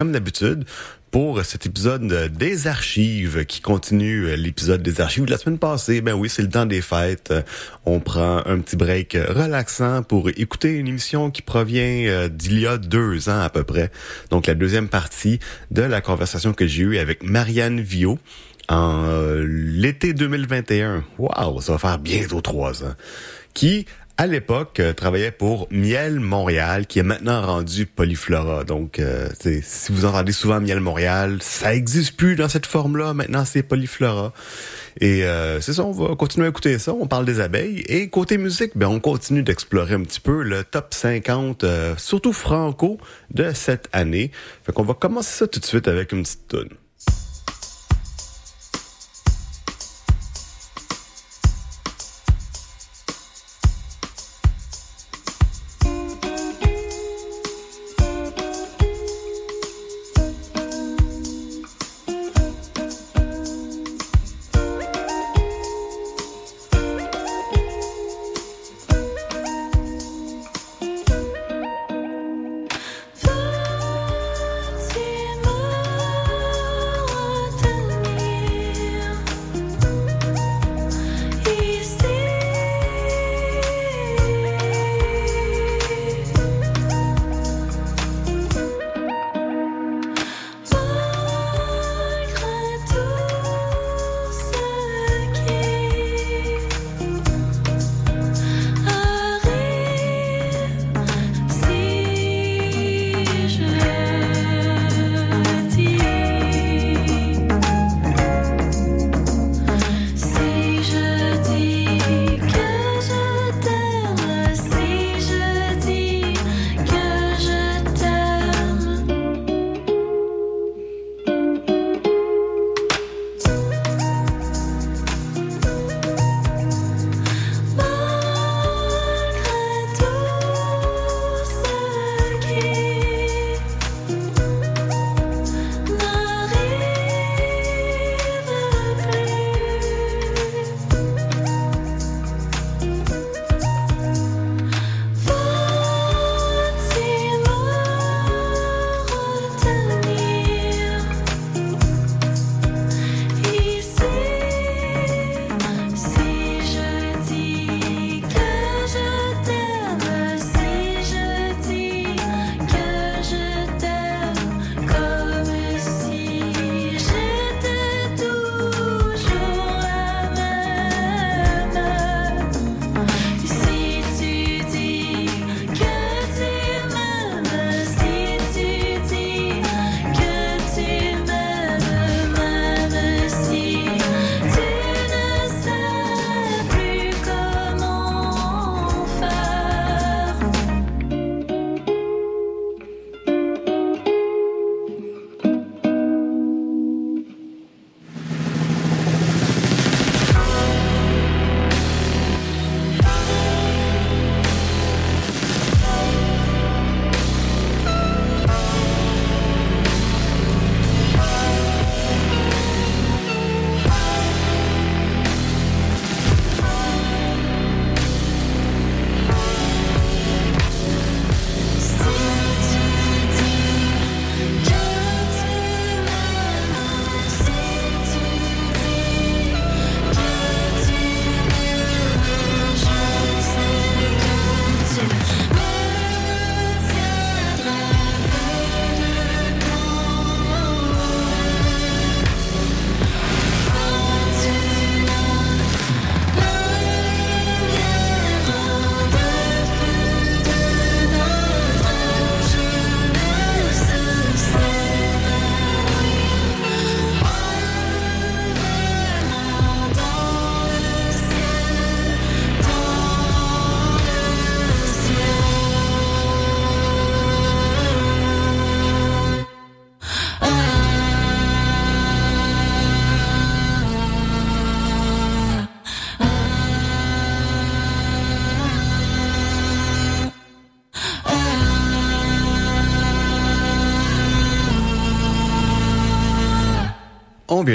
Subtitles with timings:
[0.00, 0.64] comme d'habitude,
[1.10, 6.00] pour cet épisode des archives qui continue l'épisode des archives de la semaine passée.
[6.02, 7.34] Ben oui, c'est le temps des fêtes.
[7.84, 12.66] On prend un petit break relaxant pour écouter une émission qui provient euh, d'il y
[12.68, 13.90] a deux ans à peu près.
[14.30, 15.40] Donc la deuxième partie
[15.72, 18.20] de la conversation que j'ai eue avec Marianne Vio
[18.68, 21.02] en euh, l'été 2021.
[21.18, 22.94] Waouh, ça va faire bientôt trois ans.
[23.52, 23.84] Qui
[24.20, 28.64] à l'époque, euh, travaillait pour Miel Montréal, qui est maintenant rendu Polyflora.
[28.64, 29.28] Donc, euh,
[29.62, 33.14] si vous entendez souvent Miel Montréal, ça existe plus dans cette forme-là.
[33.14, 34.32] Maintenant, c'est Polyflora.
[35.00, 36.92] Et euh, c'est ça, on va continuer à écouter ça.
[36.94, 37.84] On parle des abeilles.
[37.86, 41.64] Et côté musique, ben, on continue d'explorer un petit peu le top 50,
[41.96, 42.98] surtout franco,
[43.30, 44.32] de cette année.
[44.64, 46.70] Fait qu'on va commencer ça tout de suite avec une petite tune.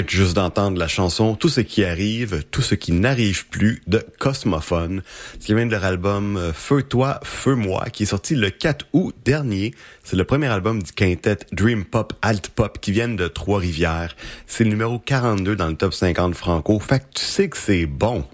[0.06, 5.02] Juste d'entendre la chanson Tout ce qui arrive, tout ce qui n'arrive plus de Cosmophone,
[5.40, 8.86] qui vient de leur album euh, Feu toi, feu moi, qui est sorti le 4
[8.92, 9.74] août dernier.
[10.02, 14.16] C'est le premier album du quintet Dream Pop Alt Pop qui vient de Trois-Rivières.
[14.46, 16.78] C'est le numéro 42 dans le top 50 franco.
[16.78, 18.24] Fait que tu sais que c'est bon.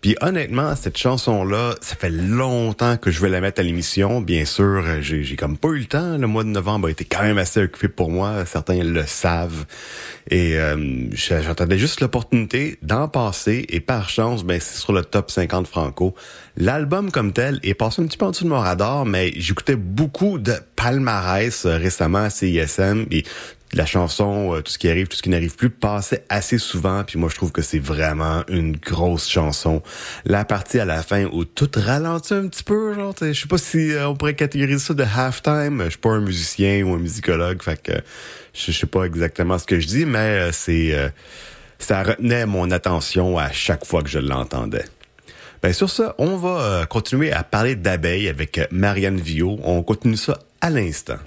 [0.00, 4.20] Puis honnêtement, cette chanson-là, ça fait longtemps que je veux la mettre à l'émission.
[4.20, 6.16] Bien sûr, j'ai, j'ai comme pas eu le temps.
[6.16, 8.44] Le mois de novembre a été quand même assez occupé pour moi.
[8.44, 9.66] Certains le savent.
[10.30, 13.66] Et euh, j'attendais juste l'opportunité d'en passer.
[13.70, 16.14] Et par chance, ben c'est sur le top 50 franco.
[16.56, 19.76] L'album comme tel est passé un petit peu en dessous de mon radar, mais j'écoutais
[19.76, 23.06] beaucoup de palmarès euh, récemment à CISM.
[23.72, 27.04] La chanson euh, Tout ce qui arrive, tout ce qui n'arrive plus passait assez souvent.
[27.04, 29.82] Puis moi, je trouve que c'est vraiment une grosse chanson.
[30.24, 33.58] La partie à la fin où tout ralentit un petit peu, genre, je sais pas
[33.58, 35.84] si euh, on pourrait catégoriser ça de halftime.
[35.84, 37.92] Je suis pas un musicien ou un musicologue, fait que
[38.54, 40.94] je sais pas exactement ce que je dis, mais euh, c'est
[41.78, 44.84] ça retenait mon attention à chaque fois que je l'entendais.
[45.62, 49.58] Ben sur ça, on va continuer à parler d'abeilles avec Marianne Vio.
[49.62, 51.18] On continue ça à l'instant.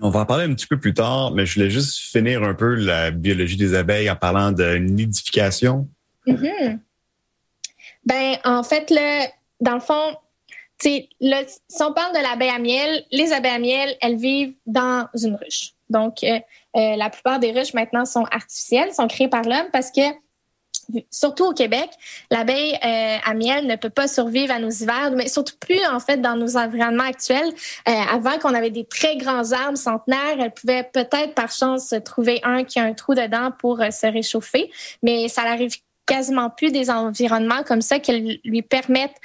[0.00, 2.54] On va en parler un petit peu plus tard, mais je voulais juste finir un
[2.54, 5.88] peu la biologie des abeilles en parlant de nidification.
[6.26, 6.78] Mm-hmm.
[8.04, 9.28] Ben, en fait, là,
[9.60, 10.16] dans le fond,
[11.20, 15.08] là, si on parle de l'abeille à miel, les abeilles à miel, elles vivent dans
[15.14, 15.72] une ruche.
[15.90, 16.40] Donc, euh,
[16.76, 20.02] euh, la plupart des ruches maintenant sont artificielles, sont créées par l'homme parce que
[21.10, 21.88] surtout au Québec,
[22.30, 26.00] l'abeille euh, à miel ne peut pas survivre à nos hivers, mais surtout plus en
[26.00, 27.52] fait dans nos environnements actuels.
[27.88, 32.40] Euh, avant qu'on avait des très grands arbres centenaires, elle pouvait peut-être par chance trouver
[32.42, 34.70] un qui a un trou dedans pour euh, se réchauffer,
[35.02, 35.74] mais ça n'arrive
[36.06, 39.16] quasiment plus des environnements comme ça qui lui permettent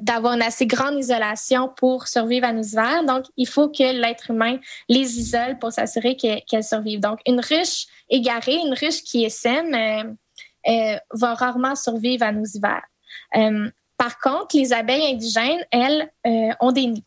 [0.00, 3.04] d'avoir une assez grande isolation pour survivre à nos hivers.
[3.04, 4.58] Donc, il faut que l'être humain
[4.88, 6.98] les isole pour s'assurer qu'elles survivent.
[6.98, 10.12] Donc, une ruche égarée, une ruche qui est saine, euh,
[11.12, 12.82] va rarement survivre à nos hivers.
[13.36, 17.04] Euh, par contre, les abeilles indigènes, elles, euh, ont des nids.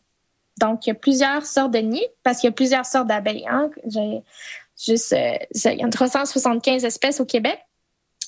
[0.58, 3.46] Donc, il y a plusieurs sortes de nids parce qu'il y a plusieurs sortes d'abeilles.
[3.48, 3.70] Hein.
[4.78, 7.58] juste, il y a 375 espèces au Québec.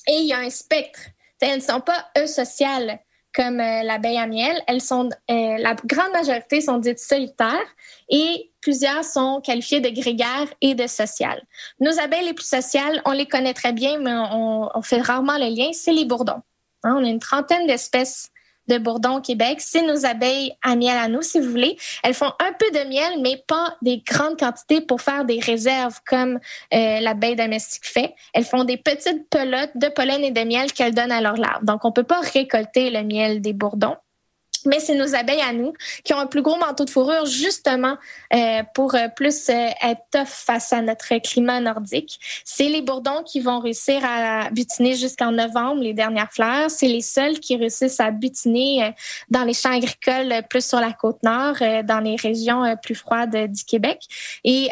[0.07, 0.99] Et il y a un spectre.
[1.41, 2.99] Elles ne sont pas eusociales
[3.39, 4.61] comme l'abeille à miel.
[4.81, 7.67] Sont, la grande majorité sont dites solitaires
[8.09, 11.41] et plusieurs sont qualifiées de grégaires et de sociales.
[11.79, 15.55] Nos abeilles les plus sociales, on les connaît très bien, mais on, fait rarement le
[15.55, 16.41] lien, c'est les bourdons.
[16.83, 18.31] Hein, on a une trentaine d'espèces
[18.69, 19.57] de bourdons au Québec.
[19.59, 21.77] C'est nos abeilles à miel à nous, si vous voulez.
[22.03, 25.99] Elles font un peu de miel, mais pas des grandes quantités pour faire des réserves
[26.07, 26.39] comme
[26.73, 28.15] euh, l'abeille domestique fait.
[28.33, 31.65] Elles font des petites pelotes de pollen et de miel qu'elles donnent à leurs larves.
[31.65, 33.97] Donc, on peut pas récolter le miel des bourdons
[34.65, 35.73] mais c'est nos abeilles à nous
[36.03, 37.97] qui ont un plus gros manteau de fourrure justement
[38.33, 42.19] euh, pour euh, plus euh, être tough face à notre climat nordique.
[42.45, 46.69] C'est les bourdons qui vont réussir à butiner jusqu'en novembre les dernières fleurs.
[46.69, 48.93] C'est les seuls qui réussissent à butiner
[49.29, 53.63] dans les champs agricoles plus sur la côte nord, dans les régions plus froides du
[53.63, 54.01] Québec.
[54.43, 54.69] Et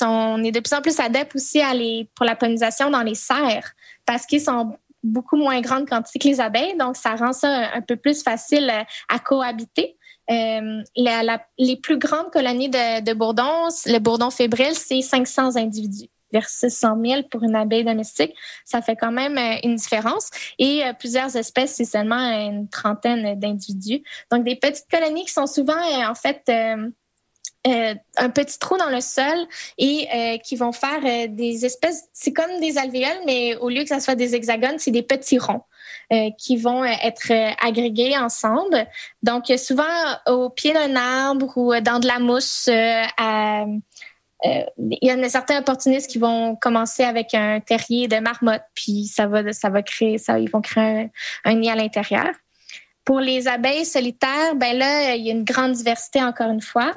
[0.00, 1.60] on, est de plus en plus adeptes aussi
[2.14, 3.72] pour la pollinisation dans les serres
[4.06, 7.80] parce qu'ils sont beaucoup moins grande quantité que les abeilles, donc ça rend ça un
[7.80, 9.96] peu plus facile euh, à cohabiter.
[10.30, 10.82] Euh,
[11.58, 17.22] les plus grandes colonies de, bourdons, le bourdon fébrile, c'est 500 individus versus 100 000
[17.30, 18.34] pour une abeille domestique.
[18.66, 20.30] Ça fait quand même euh, une différence.
[20.58, 24.02] Et plusieurs espèces, c'est seulement une trentaine d'individus.
[24.30, 26.42] Donc, des petites colonies qui sont souvent, en fait,
[27.66, 29.36] euh, un petit trou dans le sol
[29.78, 33.82] et euh, qui vont faire euh, des espèces, c'est comme des alvéoles, mais au lieu
[33.82, 35.64] que ça soit des hexagones, c'est des petits ronds
[36.38, 38.86] qui vont être agrégés ensemble.
[39.22, 39.84] Donc, souvent
[40.26, 43.82] au pied d'un arbre ou dans de la mousse, il
[45.02, 49.26] y en a certains opportunistes qui vont commencer avec un terrier de marmotte, puis ça
[49.26, 51.10] va, ça va créer, ça, ils vont créer
[51.44, 52.30] un, un nid à l'intérieur.
[53.08, 56.92] Pour les abeilles solitaires, ben là, il y a une grande diversité encore une fois.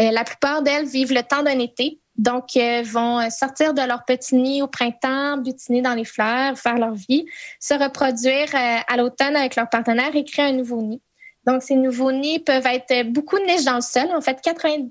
[0.00, 2.00] Euh, la plupart d'elles vivent le temps d'un été.
[2.16, 6.78] Donc, elles vont sortir de leur petit nid au printemps, butiner dans les fleurs, faire
[6.78, 7.26] leur vie,
[7.60, 11.02] se reproduire euh, à l'automne avec leur partenaire et créer un nouveau nid.
[11.46, 14.08] Donc, ces nouveaux nids peuvent être beaucoup de niches dans le sol.
[14.16, 14.90] En fait, 90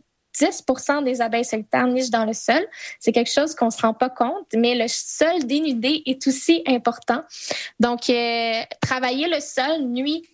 [1.03, 2.63] des abeilles solitaires nichent dans le sol.
[2.99, 6.61] C'est quelque chose qu'on ne se rend pas compte, mais le sol dénudé est aussi
[6.67, 7.23] important.
[7.79, 10.29] Donc, euh, travailler le sol nuit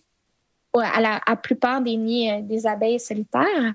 [0.78, 3.74] à la plupart des nids des abeilles solitaires.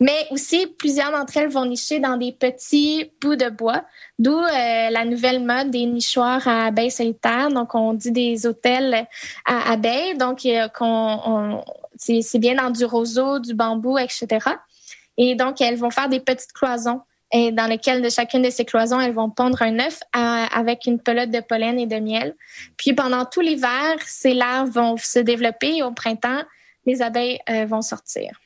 [0.00, 3.84] Mais aussi, plusieurs d'entre elles vont nicher dans des petits bouts de bois,
[4.18, 7.48] d'où euh, la nouvelle mode des nichoirs à abeilles solitaires.
[7.48, 9.06] Donc, on dit des hôtels
[9.44, 10.16] à abeilles.
[10.16, 10.40] Donc,
[11.96, 14.38] c'est bien dans du roseau, du bambou, etc.
[15.16, 18.64] Et donc, elles vont faire des petites cloisons et dans lequel de chacune de ces
[18.64, 22.34] cloisons, elles vont pondre un œuf avec une pelote de pollen et de miel.
[22.76, 26.42] Puis pendant tout l'hiver, ces larves vont se développer et au printemps,
[26.86, 28.40] les abeilles euh, vont sortir.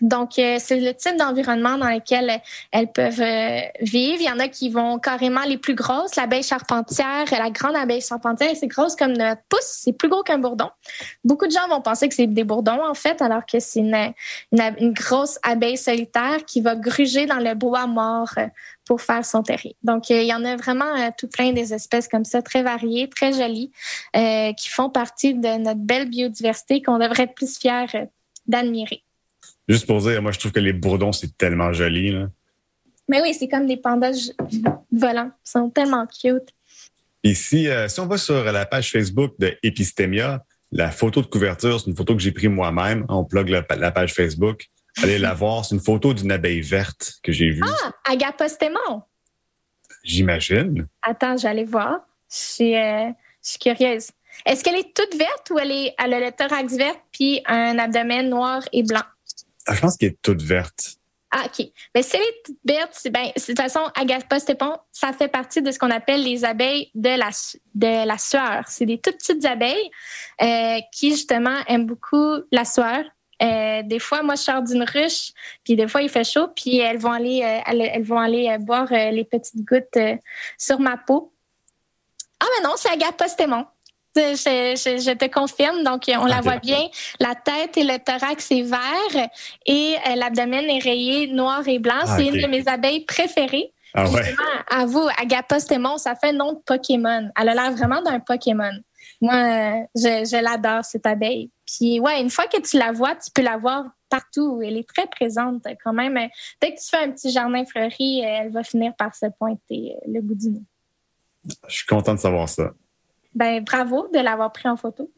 [0.00, 2.40] Donc, euh, c'est le type d'environnement dans lequel
[2.72, 4.20] elles peuvent euh, vivre.
[4.20, 6.16] Il y en a qui vont carrément les plus grosses.
[6.16, 10.38] L'abeille charpentière, la grande abeille charpentière, c'est grosse comme notre pouce, c'est plus gros qu'un
[10.38, 10.68] bourdon.
[11.22, 14.12] Beaucoup de gens vont penser que c'est des bourdons, en fait, alors que c'est une,
[14.52, 18.46] une, grosse abeille solitaire qui va gruger dans le bois mort euh,
[18.84, 19.76] pour faire son terrier.
[19.84, 23.32] Donc, il y en a vraiment tout plein des espèces comme ça, très variées, très
[23.32, 23.72] jolies,
[24.12, 27.86] qui font partie de notre belle biodiversité qu'on devrait être plus fiers
[28.46, 29.02] d'admirer.
[29.68, 32.10] Juste pour dire, moi, je trouve que les bourdons, c'est tellement joli.
[32.10, 32.28] Là.
[33.08, 34.30] Mais oui, c'est comme des pandas
[34.92, 35.30] volants.
[35.46, 36.50] Ils sont tellement cute.
[37.22, 41.80] Ici, euh, si on va sur la page Facebook de Epistemia, la photo de couverture,
[41.80, 43.06] c'est une photo que j'ai prise moi-même.
[43.08, 44.66] On plug la, page Facebook.
[45.02, 45.64] Allez la voir.
[45.64, 47.62] C'est une photo d'une abeille verte que j'ai vue.
[47.64, 49.02] Ah, Agapostémon.
[50.02, 50.86] J'imagine.
[51.02, 52.00] Attends, j'allais voir.
[52.30, 53.08] Je suis, euh,
[53.42, 54.08] je suis curieuse.
[54.44, 57.78] Est-ce qu'elle est toute verte ou elle, est, elle a le thorax vert puis un
[57.78, 59.04] abdomen noir et blanc?
[59.66, 60.98] Ah, je pense qu'elle est toute verte.
[61.36, 61.66] Ah, OK.
[61.94, 65.72] Mais si elle est toute verte, ben, de toute façon, Agapostépon, ça fait partie de
[65.72, 67.30] ce qu'on appelle les abeilles de la,
[67.74, 68.62] de la sueur.
[68.68, 69.90] C'est des toutes petites abeilles
[70.40, 73.04] euh, qui, justement, aiment beaucoup la sueur.
[73.42, 75.32] Euh, des fois, moi, je sors d'une ruche,
[75.64, 78.86] puis des fois, il fait chaud, puis elles vont aller, euh, elles, vont aller boire
[78.92, 79.98] les petites gouttes
[80.56, 81.32] sur ma peau.
[82.38, 83.66] Ah, mais non, c'est Agapostépon.
[84.16, 85.82] Je, te confirme.
[85.82, 86.88] Donc, on la voit bien.
[87.20, 89.28] La tête et le thorax est vert
[89.66, 92.02] et euh, l'abdomen est rayé noir et blanc.
[92.02, 93.72] Ah, c'est une de mes abeilles préférées.
[93.96, 94.34] Ah, ouais.
[94.70, 97.30] à vous, Agapostémon, ça fait nom de Pokémon.
[97.40, 98.72] Elle a l'air vraiment d'un Pokémon.
[99.20, 101.50] Moi, euh, je, l'adore, cette abeille.
[101.66, 104.60] Puis, ouais, une fois que tu la vois, tu peux la voir partout.
[104.64, 106.18] Elle est très présente quand même.
[106.60, 110.20] Dès que tu fais un petit jardin fleuri, elle va finir par se pointer le
[110.20, 110.62] bout du nez.
[111.68, 112.72] Je suis content de savoir ça.
[113.34, 115.10] Ben, bravo de l'avoir pris en photo.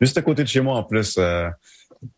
[0.00, 1.48] Juste à côté de chez moi, en plus, euh,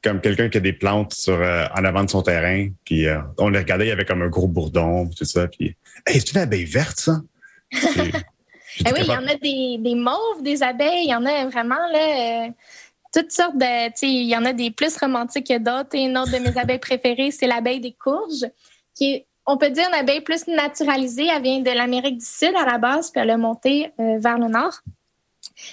[0.02, 2.68] comme quelqu'un qui a des plantes sur, euh, en avant de son terrain.
[2.84, 5.48] Puis euh, on les regardait, il y avait comme un gros bourdon, tout ça.
[5.48, 5.76] Puis,
[6.06, 7.20] hey, c'est une abeille verte, ça?
[8.80, 11.04] Eh oui, il y en a des, des mauves, des abeilles.
[11.04, 12.48] Il y en a vraiment, là,
[13.12, 14.04] toutes sortes de.
[14.04, 15.94] Il y en a des plus romantiques que d'autres.
[15.94, 18.50] Et une autre de mes abeilles préférées, c'est l'abeille des courges,
[18.96, 21.26] qui est on peut dire une abeille plus naturalisée.
[21.26, 24.38] Elle vient de l'Amérique du Sud à la base, puis elle a monté euh, vers
[24.38, 24.80] le nord.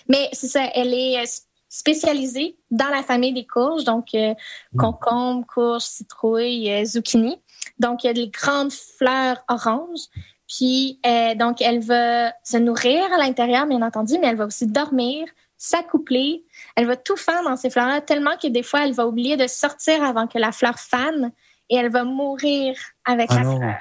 [0.07, 1.25] Mais c'est ça, elle est euh,
[1.69, 4.33] spécialisée dans la famille des courges, donc euh,
[4.73, 4.79] mm.
[4.79, 7.41] concombre, courge, citrouille, zucchini.
[7.79, 10.07] Donc, il y a des grandes fleurs oranges.
[10.47, 10.99] Puis,
[11.37, 15.25] donc, elle va se nourrir à l'intérieur, bien entendu, mais elle va aussi dormir,
[15.57, 16.43] s'accoupler.
[16.75, 19.47] Elle va tout faire dans ces fleurs-là, tellement que des fois, elle va oublier de
[19.47, 21.31] sortir avant que la fleur fane
[21.71, 22.75] et elle va mourir
[23.05, 23.75] avec ah la fleur.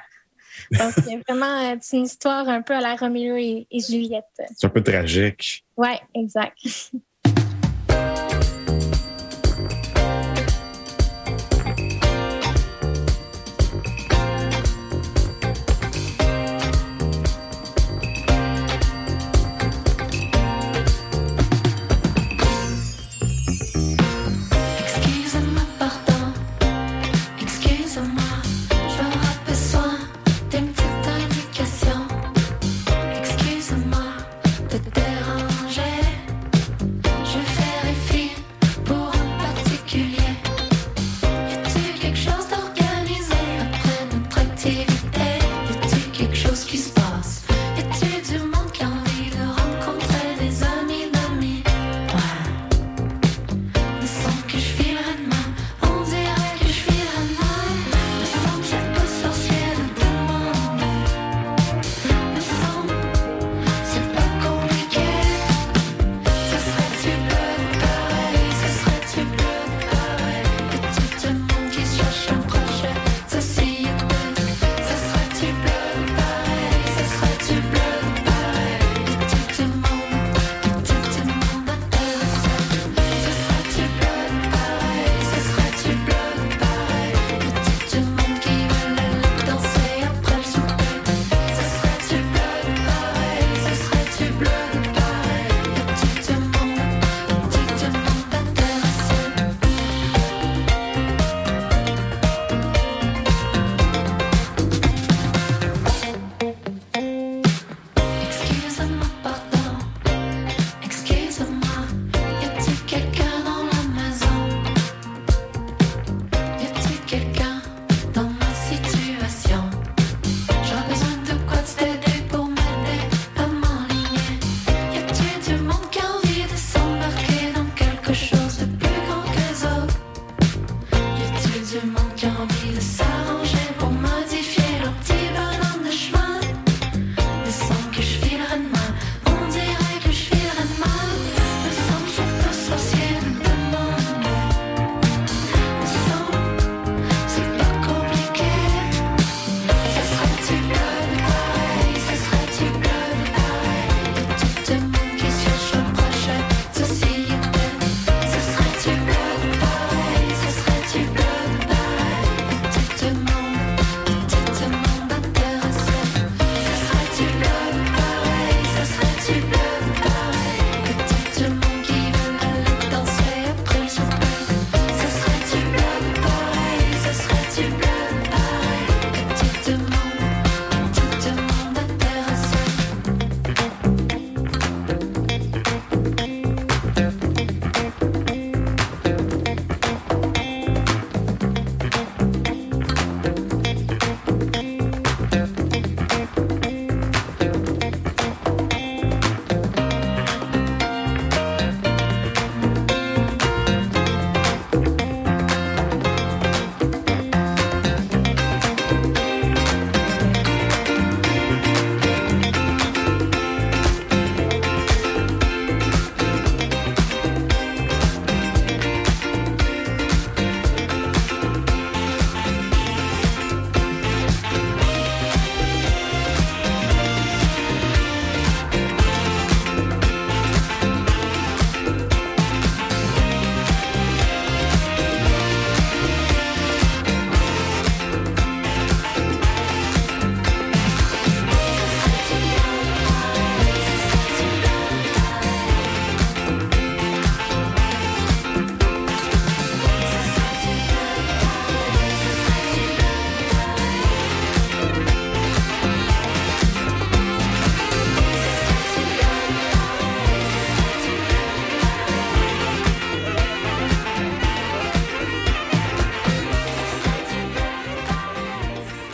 [0.71, 4.25] Donc, c'est vraiment une histoire un peu à la Roméo et, et Juliette.
[4.55, 5.65] C'est un peu tragique.
[5.77, 6.57] Oui, exact.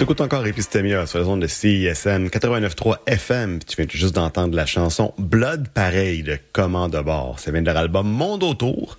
[0.08, 3.60] T'écoutes encore Epistemia sur la zone de CISM 89.3 FM.
[3.68, 7.42] Tu viens juste d'entendre la chanson Blood Pareil de Command de bord.
[7.42, 8.98] Ça vient de leur album Monde autour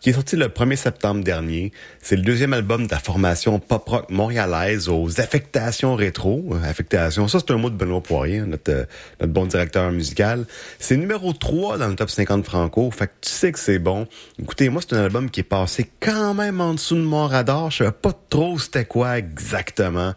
[0.00, 1.72] qui est sorti le 1er septembre dernier.
[2.00, 6.54] C'est le deuxième album de la formation pop-rock montréalaise aux affectations rétro.
[6.64, 8.86] Affectation, ça c'est un mot de Benoît Poirier, notre,
[9.20, 10.44] notre bon directeur musical.
[10.78, 14.06] C'est numéro 3 dans le top 50 franco, fait que tu sais que c'est bon.
[14.40, 17.70] Écoutez, moi c'est un album qui est passé quand même en dessous de mon radar.
[17.70, 20.14] Je savais pas trop c'était quoi exactement.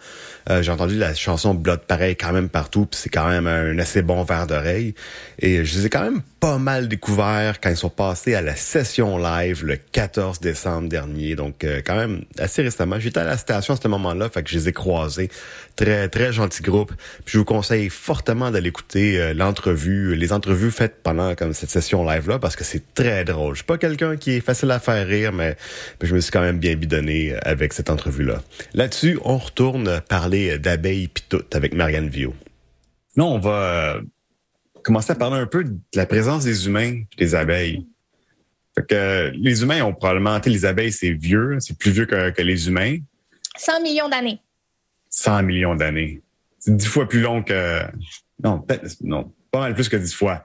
[0.50, 3.78] Euh, j'ai entendu la chanson Blood pareil quand même partout, puis c'est quand même un
[3.80, 4.96] assez bon verre d'oreille.
[5.40, 8.56] Et je les ai quand même pas mal découverts quand ils sont passés à la
[8.56, 11.36] session live le 14 décembre dernier.
[11.36, 13.00] Donc euh, quand même assez récemment.
[13.00, 15.30] J'étais à la station à ce moment-là, fait que je les ai croisés.
[15.76, 16.94] Très très gentil groupe.
[17.26, 21.70] Puis je vous conseille fortement d'aller écouter euh, l'entrevue, les entrevues faites pendant comme cette
[21.70, 23.54] session live là parce que c'est très drôle.
[23.54, 25.56] Je suis pas quelqu'un qui est facile à faire rire, mais,
[26.02, 28.42] je me suis quand même bien bidonné avec cette entrevue là.
[28.74, 32.34] Là-dessus, on retourne parler d'abeilles pis tout avec Marianne Vio.
[33.18, 34.00] Non, on va
[34.84, 37.86] commencer à parler un peu de la présence des humains des abeilles.
[38.76, 42.68] Fait que les humains ont probablement, les abeilles, c'est vieux, c'est plus vieux que, les
[42.68, 42.98] humains.
[43.58, 44.40] 100 millions d'années.
[45.10, 46.22] 100 millions d'années.
[46.58, 47.82] C'est dix fois plus long que,
[48.42, 50.44] non, peut-être, non, pas mal plus que dix fois.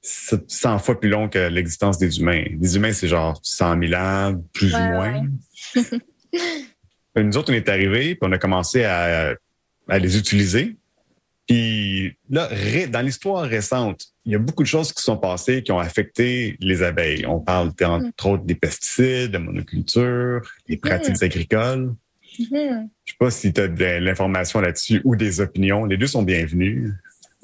[0.00, 2.44] 100 fois plus long que l'existence des humains.
[2.60, 5.26] Les humains, c'est genre 100 000 ans, plus ou moins.
[7.16, 9.34] Nous autres, on est arrivés, puis on a commencé à,
[9.88, 10.76] à les utiliser.
[11.46, 12.48] Puis là,
[12.88, 16.56] dans l'histoire récente, il y a beaucoup de choses qui sont passées qui ont affecté
[16.60, 17.24] les abeilles.
[17.26, 21.94] On parle entre autres des pesticides, de monoculture, des pratiques agricoles.
[22.38, 25.84] Je ne sais pas si tu as de l'information là-dessus ou des opinions.
[25.84, 26.92] Les deux sont bienvenus.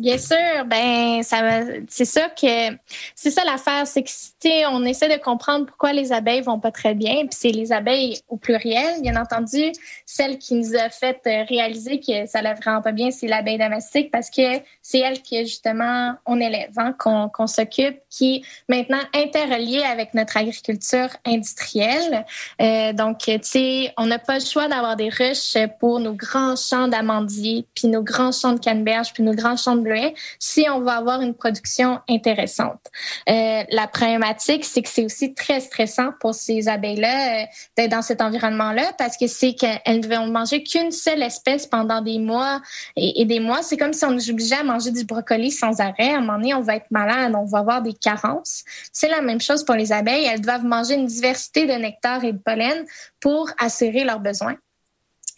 [0.03, 2.77] Bien sûr, ben ça c'est ça que
[3.15, 6.95] c'est ça l'affaire, c'est que on essaie de comprendre pourquoi les abeilles vont pas très
[6.95, 9.71] bien, puis c'est les abeilles au pluriel, bien entendu,
[10.05, 13.59] celle qui nous a fait euh, réaliser que ça allait vraiment pas bien, c'est l'abeille
[13.59, 14.43] domestique parce que
[14.83, 21.11] c'est elle que justement on élève, hein, qu'on s'occupe, qui maintenant interreliée avec notre agriculture
[21.25, 22.27] industrielle.
[22.61, 26.57] Euh, donc tu sais, on n'a pas le choix d'avoir des ruches pour nos grands
[26.57, 29.92] champs d'amandiers, puis nos grands champs de canneberge, puis nos grands champs de
[30.39, 32.81] si on va avoir une production intéressante.
[33.29, 38.03] Euh, la problématique, c'est que c'est aussi très stressant pour ces abeilles-là euh, d'être dans
[38.03, 42.61] cet environnement-là parce que c'est qu'elles ne vont manger qu'une seule espèce pendant des mois
[42.97, 43.63] et, des mois.
[43.63, 46.13] C'est comme si on nous obligeait à manger du brocoli sans arrêt.
[46.13, 48.65] À un moment donné, on va être malade, on va avoir des carences.
[48.93, 50.25] C'est la même chose pour les abeilles.
[50.25, 52.85] Elles doivent manger une diversité de nectar et de pollen
[53.21, 54.57] pour assurer leurs besoins.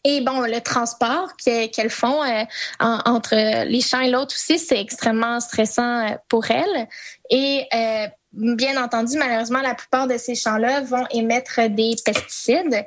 [0.06, 2.44] Et bon, le transport qu'elles font euh,
[2.78, 6.88] entre les champs et l'autre aussi, c'est extrêmement stressant euh, pour elles.
[7.30, 12.84] Et euh, bien entendu, malheureusement, la plupart de ces champs-là vont émettre des pesticides,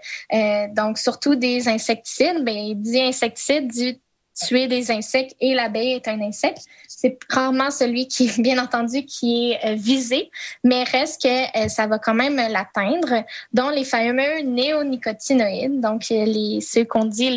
[0.76, 2.44] donc surtout des insecticides.
[2.44, 4.00] Bien, dit insecticide dit
[4.36, 6.62] tuer des insectes et l'abeille est un insecte.
[7.00, 10.32] C'est rarement celui qui, bien entendu, qui est euh, visé,
[10.64, 11.28] mais reste que
[11.66, 17.06] euh, ça va quand même l'atteindre, dont les fameux néonicotinoïdes, donc euh, les, ceux qu'on
[17.06, 17.30] dit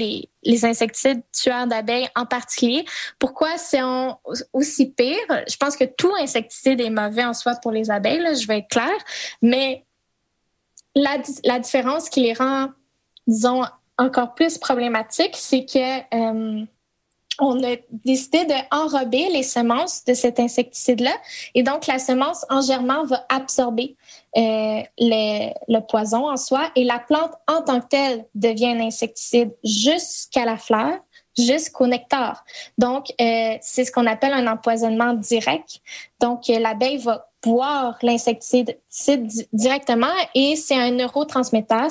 [0.42, 2.86] les, insecticides tueurs d'abeilles en particulier.
[3.18, 3.82] Pourquoi c'est
[4.54, 5.18] aussi pire?
[5.46, 8.68] Je pense que tout insecticide est mauvais en soi pour les abeilles, je vais être
[8.68, 9.04] claire,
[9.42, 9.84] mais
[10.94, 12.70] la différence qui les rend,
[13.26, 13.64] disons,
[13.98, 16.54] encore plus problématiques, c'est que
[17.40, 21.12] on a décidé d'enrober les semences de cet insecticide-là.
[21.54, 23.96] Et donc, la semence, en germant, va absorber
[24.36, 26.70] euh, le, poison en soi.
[26.76, 30.98] Et la plante, en tant que telle, devient un insecticide jusqu'à la fleur,
[31.38, 32.44] jusqu'au nectar.
[32.78, 35.80] Donc, euh, c'est ce qu'on appelle un empoisonnement direct.
[36.20, 38.78] Donc, euh, l'abeille va boire l'insecticide
[39.52, 41.90] directement et c'est un neurotransmetteur,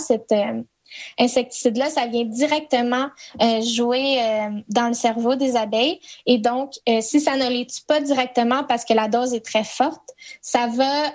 [1.20, 3.08] insecticide-là, ça vient directement
[3.42, 6.00] euh, jouer euh, dans le cerveau des abeilles.
[6.26, 9.46] Et donc, euh, si ça ne les tue pas directement parce que la dose est
[9.46, 10.10] très forte,
[10.42, 11.14] ça va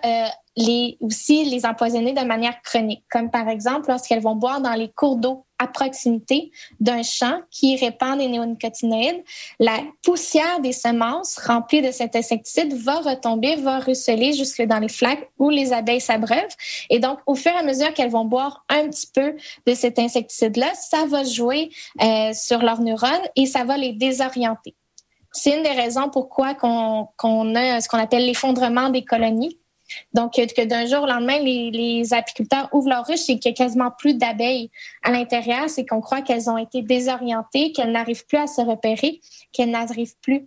[0.57, 4.89] les, aussi les empoisonner de manière chronique, comme par exemple lorsqu'elles vont boire dans les
[4.89, 9.23] cours d'eau à proximité d'un champ qui répand des néonicotinoïdes,
[9.59, 14.89] la poussière des semences remplies de cet insecticide va retomber, va ruisseler jusque dans les
[14.89, 16.57] flaques où les abeilles s'abreuvent.
[16.91, 19.35] Et donc, au fur et à mesure qu'elles vont boire un petit peu
[19.67, 21.71] de cet insecticide-là, ça va jouer
[22.03, 24.75] euh, sur leurs neurones et ça va les désorienter.
[25.33, 29.59] C'est une des raisons pourquoi qu'on a ce qu'on appelle l'effondrement des colonies
[30.13, 33.65] donc, que d'un jour au lendemain, les, apiculteurs ouvrent leur ruche et qu'il n'y a
[33.65, 34.71] quasiment plus d'abeilles
[35.03, 39.21] à l'intérieur, c'est qu'on croit qu'elles ont été désorientées, qu'elles n'arrivent plus à se repérer,
[39.53, 40.47] qu'elles n'arrivent plus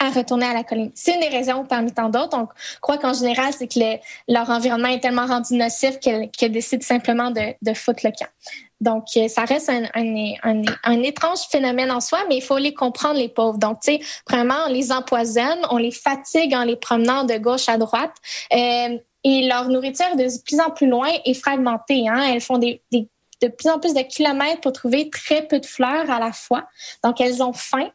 [0.00, 0.92] à retourner à la colonie.
[0.94, 2.36] C'est une des raisons parmi tant d'autres.
[2.36, 2.48] On
[2.80, 3.78] croit qu'en général, c'est que
[4.28, 8.28] leur environnement est tellement rendu nocif qu'elles décident simplement de foutre le camp.
[8.84, 13.58] Donc, ça reste un, étrange phénomène en soi, mais il faut les comprendre, les pauvres.
[13.58, 17.68] Donc, tu sais, vraiment, on les empoisonne, on les fatigue en les promenant de gauche
[17.68, 18.14] à droite.
[18.52, 22.06] Euh, et leur nourriture est de plus en plus loin et fragmentée.
[22.08, 22.22] Hein.
[22.30, 26.10] Elles font des, de plus en plus de kilomètres pour trouver très peu de fleurs
[26.10, 26.64] à la fois.
[27.02, 27.88] Donc, elles ont faim.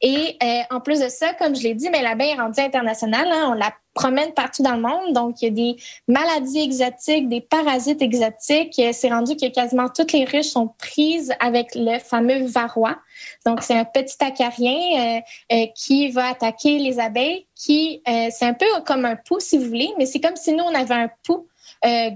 [0.00, 3.28] Et euh, en plus de ça, comme je l'ai dit, mais l'abeille est rendue internationale.
[3.30, 5.12] Hein, on la promène partout dans le monde.
[5.12, 8.80] Donc, il y a des maladies exotiques, des parasites exotiques.
[8.92, 12.98] C'est rendu que quasiment toutes les ruches sont prises avec le fameux varroa.
[13.46, 15.20] Donc, c'est un petit acarien euh,
[15.52, 19.66] euh, qui va attaquer les abeilles, qui c'est un peu comme un pouls, si vous
[19.66, 21.46] voulez, mais c'est comme si nous, on avait un pouls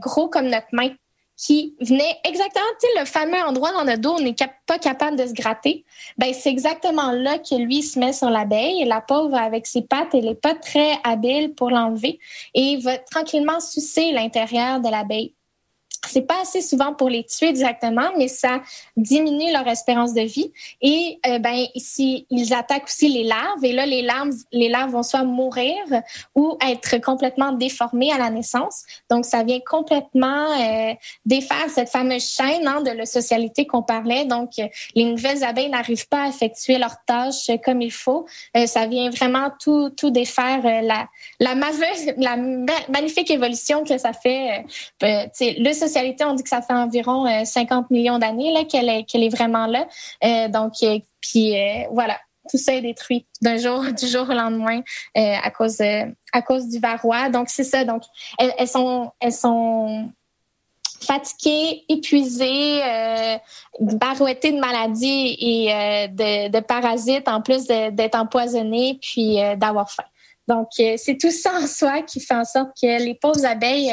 [0.01, 0.91] gros comme notre main
[1.37, 5.17] qui venait exactement, tu sais, le fameux endroit dans le dos on n'est pas capable
[5.17, 5.85] de se gratter.
[6.17, 8.83] Ben, c'est exactement là que lui se met sur l'abeille.
[8.83, 12.19] Et la pauvre, avec ses pattes, elle n'est pas très habile pour l'enlever
[12.55, 15.35] et va tranquillement sucer l'intérieur de l'abeille.
[16.09, 18.61] C'est pas assez souvent pour les tuer directement, mais ça
[18.97, 20.53] diminue leur espérance de vie.
[20.81, 23.65] Et euh, ben ici, ils attaquent aussi les larves.
[23.65, 25.77] Et là, les larves, les larves vont soit mourir
[26.35, 28.85] ou être complètement déformées à la naissance.
[29.11, 34.25] Donc, ça vient complètement euh, défaire cette fameuse chaîne hein, de la socialité qu'on parlait.
[34.25, 34.51] Donc,
[34.95, 38.27] les nouvelles abeilles n'arrivent pas à effectuer leurs tâches comme il faut.
[38.57, 41.09] Euh, ça vient vraiment tout, tout défaire la,
[41.41, 41.55] la,
[42.17, 42.37] la
[42.89, 44.65] magnifique évolution que ça fait.
[45.01, 45.73] le
[46.25, 49.67] on dit que ça fait environ 50 euh, millions d'années qu'elle est, qu'elle est vraiment
[49.67, 49.87] là.
[50.23, 51.55] Euh, donc, euh, puis
[51.91, 52.19] voilà,
[52.51, 54.83] tout ça est détruit d'un jour, du jour au lendemain
[55.15, 57.31] à cause à cause du varroa.
[57.31, 57.85] Donc c'est ça.
[57.85, 58.03] Donc
[58.39, 60.11] elles, sont elles sont
[61.01, 62.81] fatiguées, épuisées,
[63.81, 70.05] barouettées de maladies et de, parasites en plus d'être empoisonnées puis d'avoir faim.
[70.47, 73.93] Donc c'est tout ça en soi qui fait en sorte que les pauvres abeilles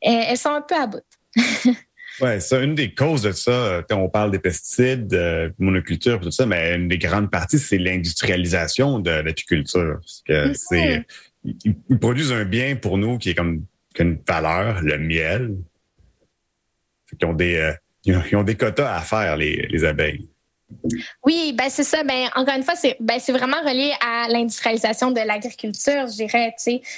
[0.00, 1.00] elles sont un peu à bout.
[1.36, 6.30] Oui, ça, une des causes de ça, quand on parle des pesticides, euh, monoculture, tout
[6.30, 10.00] ça, mais une des grandes parties, c'est l'industrialisation de l'apiculture.
[10.26, 11.04] que c'est,
[11.44, 13.64] ils, produisent un bien pour nous qui est comme
[13.94, 15.56] qui a une valeur, le miel.
[17.20, 17.72] Ils ont des, euh,
[18.04, 20.28] ils ont des quotas à faire, les, les abeilles.
[21.24, 22.04] Oui, ben c'est ça.
[22.04, 26.54] Ben encore une fois, c'est ben c'est vraiment relié à l'industrialisation de l'agriculture, je dirais.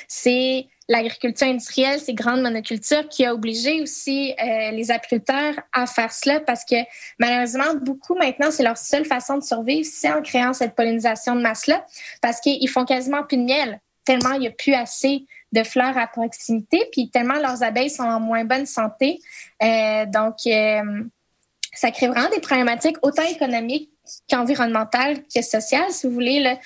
[0.08, 6.12] C'est l'agriculture industrielle, ces grandes monocultures, qui a obligé aussi euh, les apiculteurs à faire
[6.12, 6.76] cela parce que
[7.18, 11.40] malheureusement, beaucoup maintenant, c'est leur seule façon de survivre, c'est en créant cette pollinisation de
[11.40, 11.86] masse-là
[12.20, 15.96] parce qu'ils font quasiment plus de miel, tellement il n'y a plus assez de fleurs
[15.96, 19.18] à proximité, puis tellement leurs abeilles sont en moins bonne santé.
[19.62, 21.04] Euh, donc, euh,
[21.74, 23.90] ça crée vraiment des problématiques autant économiques
[24.28, 26.58] qu'environnementales que sociales, si vous voulez.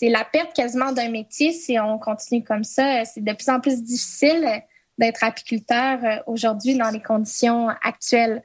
[0.00, 3.04] C'est la perte quasiment d'un métier si on continue comme ça.
[3.04, 4.62] C'est de plus en plus difficile
[4.96, 8.42] d'être apiculteur euh, aujourd'hui dans les conditions actuelles.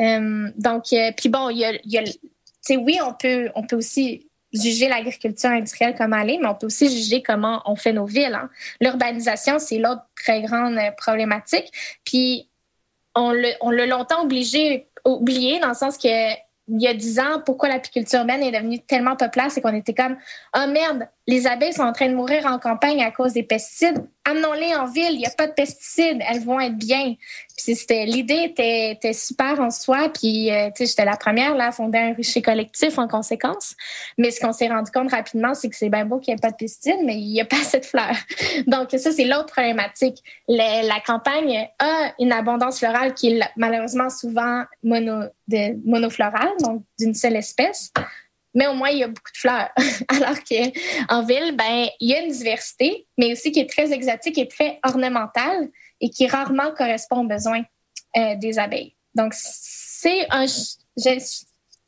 [0.00, 4.28] Euh, donc, euh, puis bon, il y a, y oui, on peut, on peut aussi
[4.52, 8.06] juger l'agriculture industrielle comme elle est, mais on peut aussi juger comment on fait nos
[8.06, 8.34] villes.
[8.34, 8.50] Hein.
[8.80, 11.70] L'urbanisation, c'est l'autre très grande problématique.
[12.04, 12.50] Puis
[13.14, 16.34] on l'a longtemps obligé, oublié dans le sens que
[16.68, 19.94] il y a dix ans, pourquoi l'apiculture urbaine est devenue tellement populaire, c'est qu'on était
[19.94, 20.16] comme,
[20.56, 24.02] oh merde, les abeilles sont en train de mourir en campagne à cause des pesticides.
[24.24, 27.16] Amenons-les en ville, il n'y a pas de pesticides, elles vont être bien.
[27.54, 31.72] Puis c'était l'idée était, était, super en soi, puis euh, j'étais la première là à
[31.72, 33.76] fonder un rucher collectif en conséquence.
[34.16, 36.40] Mais ce qu'on s'est rendu compte rapidement, c'est que c'est bien beau qu'il n'y ait
[36.40, 38.16] pas de pesticides, mais il n'y a pas assez de fleurs.
[38.66, 40.22] Donc ça, c'est l'autre problématique.
[40.48, 47.14] la campagne a une abondance florale qui est malheureusement souvent mono, de, monoflorale, donc d'une
[47.14, 47.92] seule espèce
[48.54, 49.70] mais au moins il y a beaucoup de fleurs.
[50.08, 54.38] Alors qu'en ville, ben il y a une diversité, mais aussi qui est très exotique
[54.38, 55.68] et très ornementale
[56.00, 57.62] et qui rarement correspond aux besoins
[58.16, 58.94] euh, des abeilles.
[59.14, 60.46] Donc c'est un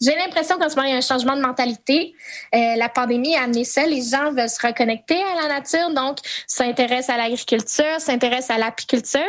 [0.02, 2.14] j'ai l'impression qu'en ce moment, il y a un changement de mentalité.
[2.54, 3.84] Euh, la pandémie a amené ça.
[3.84, 9.20] Les gens veulent se reconnecter à la nature, donc s'intéressent à l'agriculture, s'intéressent à l'apiculture,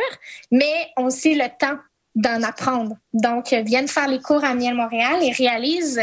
[0.50, 1.76] mais aussi le temps
[2.14, 2.96] d'en apprendre.
[3.12, 6.00] Donc, viennent faire les cours à Miel Montréal et réalisent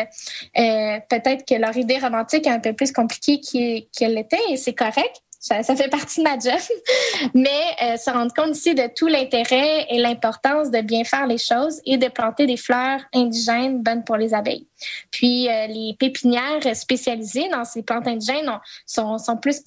[0.57, 4.73] euh, peut-être que leur idée romantique est un peu plus compliquée qu'elle l'était et c'est
[4.73, 5.21] correct.
[5.41, 6.59] Ça, fait partie de ma job,
[7.33, 7.47] mais
[7.81, 11.79] euh, se rendre compte ici de tout l'intérêt et l'importance de bien faire les choses
[11.85, 14.67] et de planter des fleurs indigènes bonnes pour les abeilles.
[15.11, 18.51] Puis euh, les pépinières spécialisées dans ces plantes indigènes
[18.85, 19.63] sont, sont plus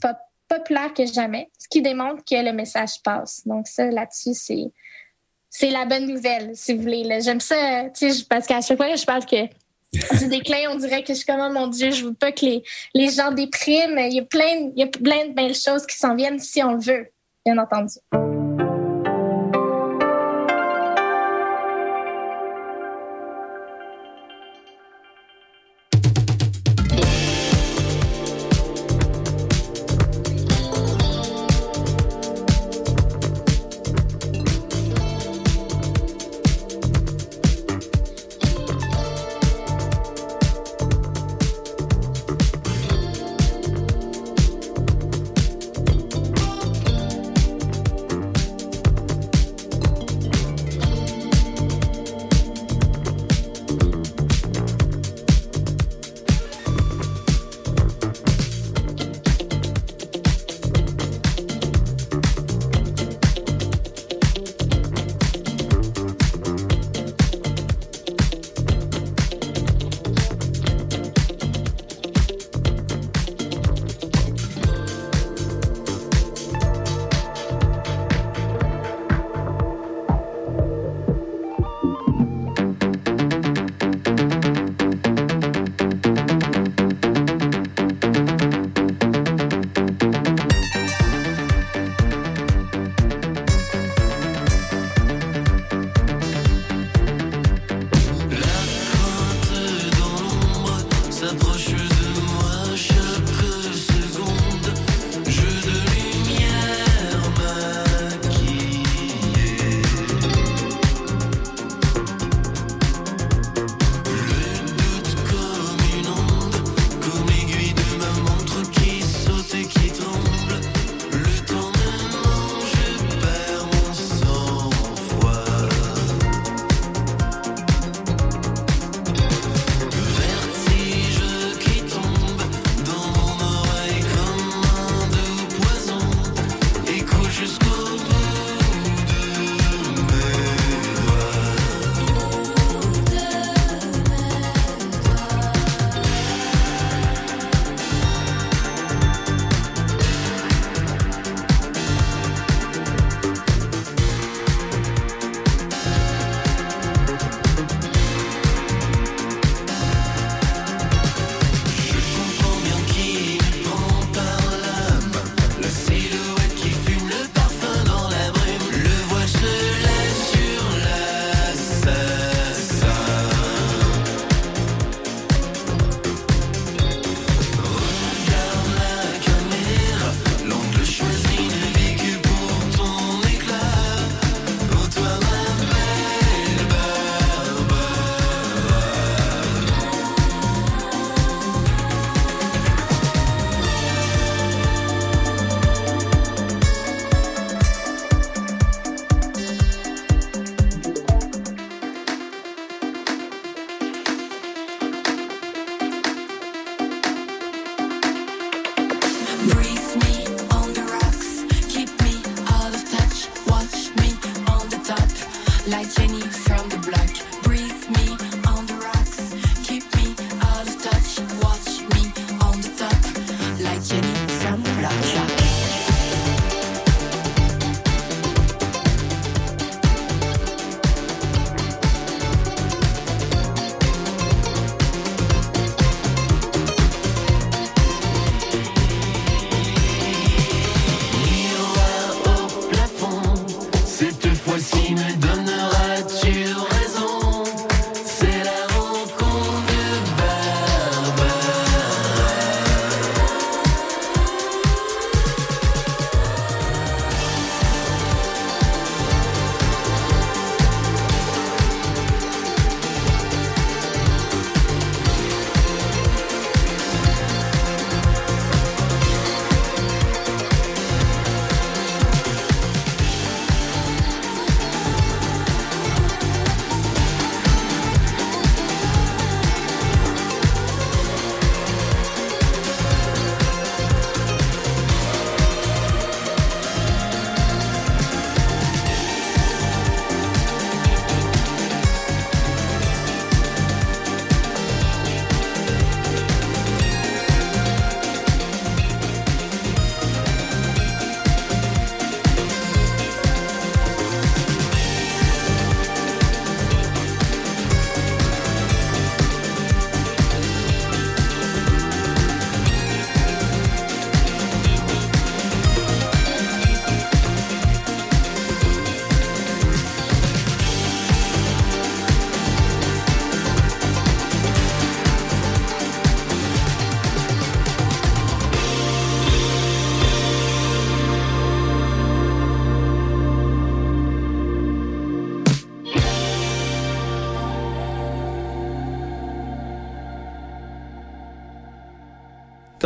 [0.46, 3.46] populaires que jamais, ce qui démontre que le message passe.
[3.46, 4.70] Donc ça, là-dessus, c'est
[5.52, 7.20] c'est la bonne nouvelle, si vous voulez.
[7.20, 7.84] J'aime ça,
[8.28, 9.46] parce qu'à chaque fois que je parle que
[10.18, 12.46] du déclin, on dirait que je suis comme, oh mon Dieu, je veux pas que
[12.46, 12.62] les,
[12.94, 13.98] les gens dépriment.
[13.98, 16.62] Il y a plein, il y a plein de belles choses qui s'en viennent si
[16.62, 17.12] on le veut,
[17.44, 17.98] bien entendu.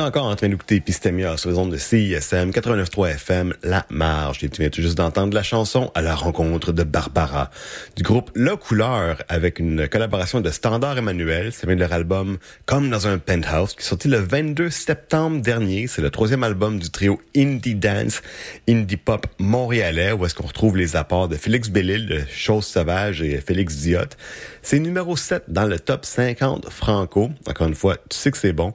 [0.06, 4.44] Encore en train d'écouter Epistemia sur les ondes de CISM 89.3 FM, La Marge.
[4.44, 7.50] Et tu viens tout juste d'entendre la chanson à la rencontre de Barbara
[7.96, 11.50] du groupe La Couleur avec une collaboration de Standard Emmanuel.
[11.52, 15.88] C'est bien leur album Comme dans un penthouse qui est sorti le 22 septembre dernier.
[15.88, 18.22] C'est le troisième album du trio Indie Dance,
[18.68, 23.22] Indie Pop montréalais où est-ce qu'on retrouve les apports de Félix Bellil de Chose Sauvage
[23.22, 24.14] et Félix Diot.
[24.62, 27.30] C'est numéro 7 dans le top 50 franco.
[27.48, 28.72] Encore une fois, tu sais que c'est bon.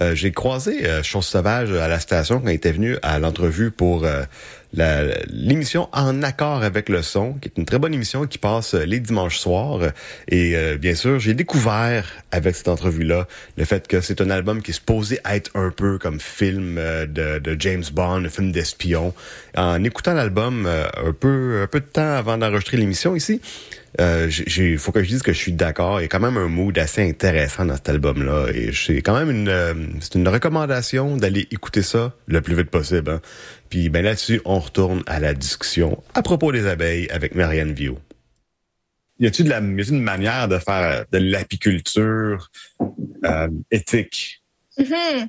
[0.00, 3.70] Euh, j'ai croisé euh, Chose Sauvage à la station quand il était venu à l'entrevue
[3.70, 4.24] pour euh,
[4.72, 9.00] l'émission En accord avec le son, qui est une très bonne émission qui passe les
[9.00, 9.80] dimanches soirs.
[10.28, 13.26] Et bien sûr, j'ai découvert avec cette entrevue-là
[13.56, 17.40] le fait que c'est un album qui est supposé être un peu comme film de,
[17.40, 19.12] de James Bond, un film d'espion.
[19.56, 23.40] En écoutant l'album un peu un peu de temps avant d'enregistrer l'émission ici,
[23.98, 26.00] euh, il faut que je dise que je suis d'accord.
[26.00, 28.48] Il y a quand même un mood assez intéressant dans cet album-là.
[28.54, 32.70] Et c'est quand même une, euh, c'est une recommandation d'aller écouter ça le plus vite
[32.70, 33.10] possible.
[33.10, 33.20] Hein.
[33.68, 37.98] Puis ben là-dessus, on retourne à la discussion à propos des abeilles avec Marianne Vio.
[39.18, 42.50] Y a-t-il de la, une manière de faire de l'apiculture
[43.24, 44.42] euh, éthique?
[44.78, 45.28] Mm-hmm.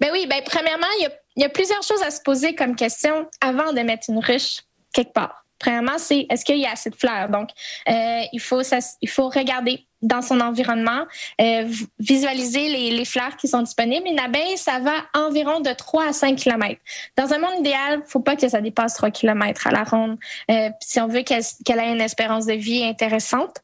[0.00, 2.76] Ben oui, ben premièrement, il y a, y a plusieurs choses à se poser comme
[2.76, 4.60] question avant de mettre une ruche
[4.92, 5.45] quelque part.
[5.58, 7.28] Premièrement, c'est est-ce qu'il y a assez de fleurs?
[7.28, 7.50] Donc,
[7.88, 8.60] euh, il, faut,
[9.00, 11.06] il faut regarder dans son environnement,
[11.40, 11.66] euh,
[11.98, 14.06] visualiser les, les, fleurs qui sont disponibles.
[14.06, 16.80] Une abeille, ça va environ de 3 à 5 km.
[17.16, 20.18] Dans un monde idéal, faut pas que ça dépasse 3 km à la ronde
[20.50, 21.42] euh, si on veut qu'elle
[21.78, 23.62] ait une espérance de vie intéressante.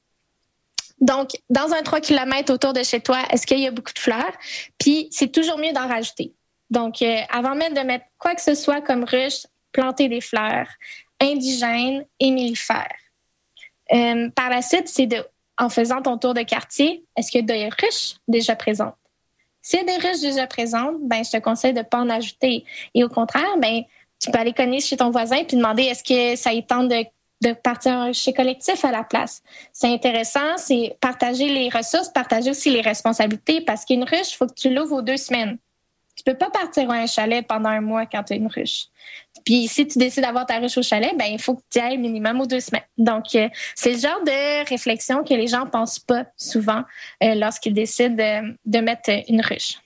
[1.00, 3.98] Donc, dans un 3 km autour de chez toi, est-ce qu'il y a beaucoup de
[3.98, 4.32] fleurs?
[4.78, 6.32] Puis, c'est toujours mieux d'en rajouter.
[6.70, 10.68] Donc, avant même de mettre quoi que ce soit comme ruche, planter des fleurs
[11.22, 12.96] indigènes et mellifères.
[13.92, 15.08] Euh, par la suite, c'est
[15.58, 18.96] en faisant ton tour de quartier, est-ce qu'il y a des ruches déjà présentes?
[19.60, 22.10] S'il y a des ruches déjà présentes, ben, je te conseille de ne pas en
[22.10, 22.64] ajouter.
[22.94, 23.82] Et au contraire, ben,
[24.18, 27.04] tu peux aller cogner chez ton voisin puis demander est-ce que ça y tente de,
[27.42, 29.42] de partir rucher collectif à la place.
[29.72, 34.46] C'est intéressant, c'est partager les ressources, partager aussi les responsabilités parce qu'une ruche, il faut
[34.46, 35.58] que tu l'ouvres aux deux semaines.
[36.14, 38.86] Tu peux pas partir à un chalet pendant un mois quand tu as une ruche.
[39.44, 41.98] Puis si tu décides d'avoir ta ruche au chalet, ben il faut que tu ailles
[41.98, 42.82] minimum aux deux semaines.
[42.98, 46.82] Donc euh, c'est le genre de réflexion que les gens pensent pas souvent
[47.22, 48.14] euh, lorsqu'ils décident
[48.64, 49.78] de, mettre une ruche.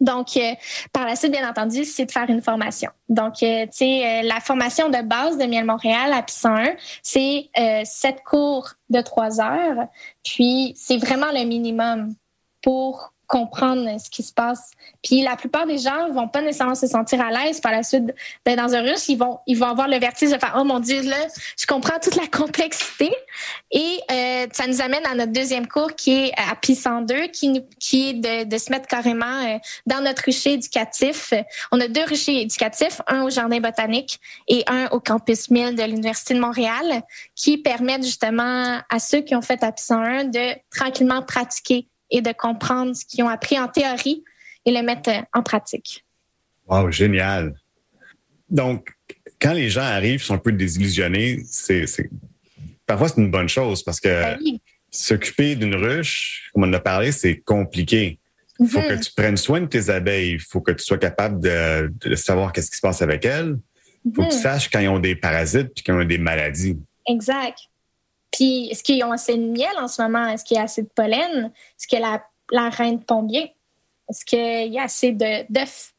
[0.00, 0.54] Donc, euh,
[0.94, 2.90] par la suite, bien entendu, c'est de faire une formation.
[3.10, 6.72] Donc, tu sais, la formation de base de Miel Montréal à PIS 1,
[7.02, 7.50] c'est
[7.84, 9.88] sept cours de trois heures.
[10.24, 12.14] Puis, c'est vraiment le minimum
[12.62, 14.72] pour comprendre ce qui se passe.
[15.04, 18.06] Puis la plupart des gens vont pas nécessairement se sentir à l'aise par la suite
[18.44, 19.08] d'être dans un russe.
[19.08, 22.00] Ils vont, ils vont avoir le vertige de faire oh mon dieu là, je comprends
[22.02, 23.08] toute la complexité.
[23.70, 27.62] Et euh, ça nous amène à notre deuxième cours qui est à PI 102, qui,
[27.78, 31.32] qui est de, de se mettre carrément euh, dans notre rucher éducatif.
[31.70, 34.18] On a deux ruchers éducatifs, un au jardin botanique
[34.48, 37.02] et un au campus 1000 de l'université de Montréal,
[37.36, 42.22] qui permettent justement à ceux qui ont fait à PI 101 de tranquillement pratiquer et
[42.22, 44.24] de comprendre ce qu'ils ont appris en théorie
[44.64, 46.04] et le mettre en pratique.
[46.66, 47.54] Wow, génial.
[48.48, 48.90] Donc,
[49.40, 51.86] quand les gens arrivent, sont un peu désillusionnés, c'est,
[52.86, 54.38] parfois c'est une bonne chose parce que ben
[54.90, 58.18] s'occuper d'une ruche, comme on en a parlé, c'est compliqué.
[58.58, 59.00] Il faut que mhm.
[59.00, 60.32] tu prennes soin de tes abeilles.
[60.32, 63.56] Il faut que tu sois capable de, savoir qu'est-ce qui se passe avec elles.
[64.04, 64.42] Il faut que tu mhm.
[64.42, 66.76] saches quand ils ont des parasites puis quand ils ont des maladies.
[67.08, 67.58] Exact.
[68.30, 70.26] Puis, est-ce qu'ils ont assez de miel en ce moment?
[70.26, 71.52] Est-ce qu'il y a assez de pollen?
[71.78, 73.46] Est-ce que la, la reine pond bien?
[74.08, 75.92] Est-ce qu'il y a assez d'œufs?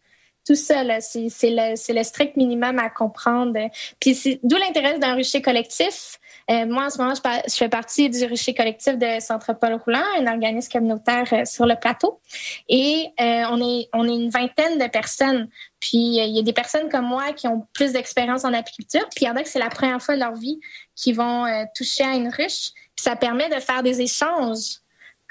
[0.46, 3.60] Tout ça, c'est le, le, strict minimum à comprendre.
[4.00, 6.20] Puis, c'est d'où l'intérêt d'un rucher collectif.
[6.50, 10.04] Euh, moi, en ce moment, je, fais partie du rucher collectif de Centre Paul Roulant,
[10.18, 12.20] un organisme communautaire euh, sur le plateau.
[12.68, 15.48] Et euh, on, est, on est une vingtaine de personnes.
[15.82, 19.26] Puis il y a des personnes comme moi qui ont plus d'expérience en apiculture, puis
[19.26, 20.60] il y en a que c'est la première fois de leur vie
[20.96, 22.72] qui vont toucher à une ruche.
[22.96, 24.82] Puis ça permet de faire des échanges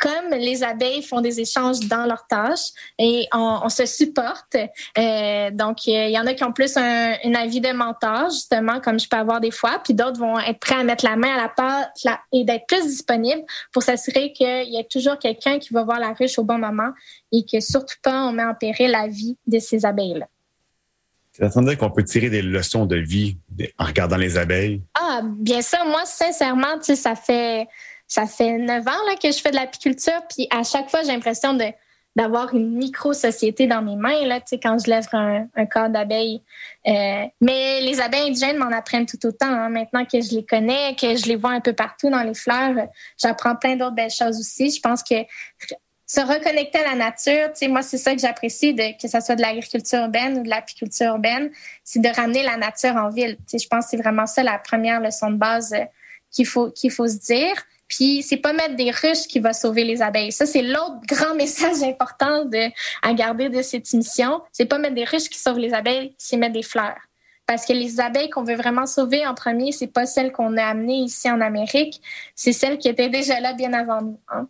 [0.01, 4.57] comme les abeilles font des échanges dans leurs tâches et on, se supporte.
[4.99, 8.99] Euh, donc, il y en a qui ont plus un, avis de mentor, justement, comme
[8.99, 11.43] je peux avoir des fois, puis d'autres vont être prêts à mettre la main à
[11.43, 11.91] la pâte
[12.33, 13.43] et d'être plus disponibles
[13.73, 16.91] pour s'assurer qu'il y a toujours quelqu'un qui va voir la ruche au bon moment
[17.31, 20.27] et que surtout pas on met en péril la vie de ces abeilles-là.
[21.49, 23.39] Ça dire qu'on peut tirer des leçons de vie
[23.79, 24.83] en regardant les abeilles?
[24.95, 25.85] Ah, bien sûr.
[25.87, 27.67] Moi, sincèrement, ça fait
[28.07, 31.13] ça fait neuf ans là, que je fais de l'apiculture, puis à chaque fois, j'ai
[31.13, 31.65] l'impression de
[32.17, 36.43] d'avoir une micro-société dans mes mains là, quand je lève un, un corps d'abeilles.
[36.89, 39.47] Euh, mais les abeilles indigènes m'en apprennent tout autant.
[39.47, 39.69] Hein.
[39.69, 42.89] Maintenant que je les connais, que je les vois un peu partout dans les fleurs,
[43.17, 44.73] j'apprends plein d'autres belles choses aussi.
[44.73, 45.15] Je pense que
[46.11, 47.51] se reconnecter à la nature.
[47.69, 51.53] Moi, c'est ça que j'apprécie, que ce soit de l'agriculture urbaine ou de l'apiculture urbaine,
[51.85, 53.39] c'est de ramener la nature en ville.
[53.53, 55.85] Je pense que c'est vraiment ça la première leçon de base euh,
[56.33, 57.55] qu'il faut, se dire.
[57.87, 60.33] Puis c'est pas mettre des ruches qui va sauver les abeilles.
[60.33, 62.45] Ça c'est l'autre grand message important
[63.03, 64.43] à garder de cette émission.
[64.51, 66.99] C'est pas mettre des ruches qui sauvent les abeilles, c'est mettre des fleurs.
[67.47, 70.65] Parce que les abeilles qu'on veut vraiment sauver en premier, c'est pas celles qu'on a
[70.65, 72.03] amenées ici en Amérique,
[72.35, 74.19] c'est celles qui étaient déjà là bien avant nous.
[74.29, 74.49] Hein.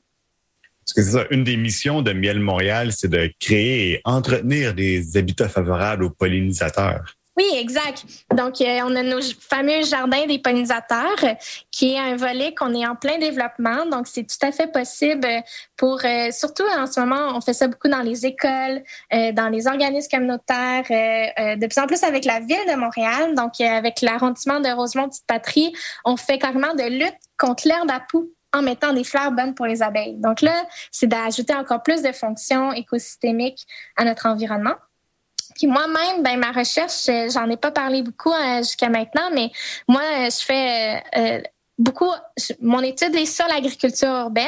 [0.90, 4.74] Parce que c'est ça, une des missions de Miel Montréal, c'est de créer et entretenir
[4.74, 7.16] des habitats favorables aux pollinisateurs.
[7.36, 8.04] Oui, exact.
[8.34, 11.24] Donc, euh, on a nos fameux jardins des pollinisateurs,
[11.70, 13.86] qui est un volet qu'on est en plein développement.
[13.86, 15.28] Donc, c'est tout à fait possible
[15.76, 18.82] pour, euh, surtout en ce moment, on fait ça beaucoup dans les écoles,
[19.14, 23.36] euh, dans les organismes communautaires, de plus en plus avec la ville de Montréal.
[23.36, 25.72] Donc, avec l'arrondissement de Rosemont-Petite-Patrie,
[26.04, 29.66] on fait carrément de lutte contre l'herbe à poux en mettant des fleurs bonnes pour
[29.66, 30.16] les abeilles.
[30.16, 34.74] Donc là, c'est d'ajouter encore plus de fonctions écosystémiques à notre environnement.
[35.56, 39.50] Puis moi-même, ben ma recherche, euh, j'en ai pas parlé beaucoup euh, jusqu'à maintenant, mais
[39.88, 41.02] moi, euh, je fais
[41.78, 42.10] beaucoup.
[42.60, 44.46] Mon étude est sur l'agriculture urbaine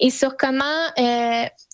[0.00, 0.64] et sur comment,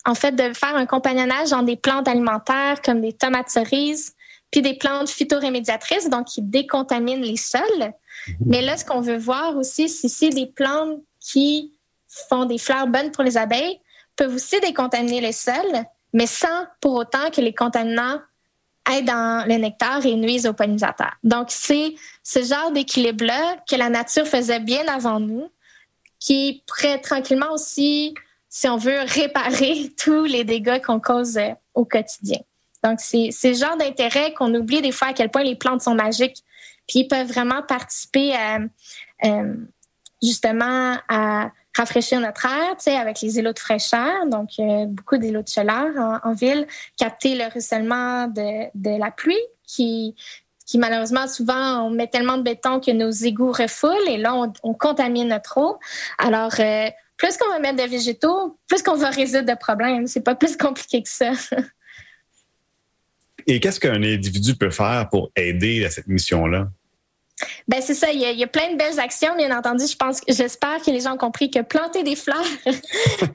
[0.06, 4.14] en fait, de faire un compagnonnage dans des plantes alimentaires comme des tomates cerises,
[4.50, 7.62] puis des plantes phytorémédiatrices, donc qui décontaminent les sols.
[7.78, 8.34] Mhm.
[8.46, 11.72] Mais là, ce qu'on veut voir aussi, c'est si des plantes qui
[12.28, 13.80] font des fleurs bonnes pour les abeilles
[14.14, 18.20] peuvent aussi décontaminer les sols, mais sans pour autant que les contaminants
[18.92, 21.14] aident dans le nectar et nuisent aux pollinisateurs.
[21.24, 25.50] Donc, c'est ce genre d'équilibre-là que la nature faisait bien avant nous,
[26.20, 28.14] qui pourrait tranquillement aussi,
[28.48, 32.38] si on veut, réparer tous les dégâts qu'on cause euh, au quotidien.
[32.84, 35.94] Donc, c'est ce genre d'intérêt qu'on oublie des fois à quel point les plantes sont
[35.94, 36.44] magiques,
[36.86, 38.58] puis ils peuvent vraiment participer à,
[39.24, 39.54] euh,
[40.22, 45.16] justement à rafraîchir notre air, tu sais, avec les îlots de fraîcheur, donc euh, beaucoup
[45.16, 46.66] d'îlots de chaleur en, ville,
[46.98, 49.36] capter le ruissellement de, la pluie
[49.66, 50.14] qui
[50.74, 54.74] malheureusement souvent on met tellement de béton que nos égouts refoulent et là on, on
[54.74, 55.78] contamine notre eau.
[56.18, 60.06] Alors euh, plus qu'on va mettre de végétaux, plus qu'on va résoudre de problèmes.
[60.06, 61.32] C'est pas plus compliqué que ça.
[63.46, 66.68] et qu'est-ce qu'un individu peut faire pour aider à cette mission-là?
[67.66, 69.86] Ben c'est ça, il y, a, plein de belles actions, bien entendu.
[69.86, 72.44] Je pense, j'espère que les gens ont compris que planter des fleurs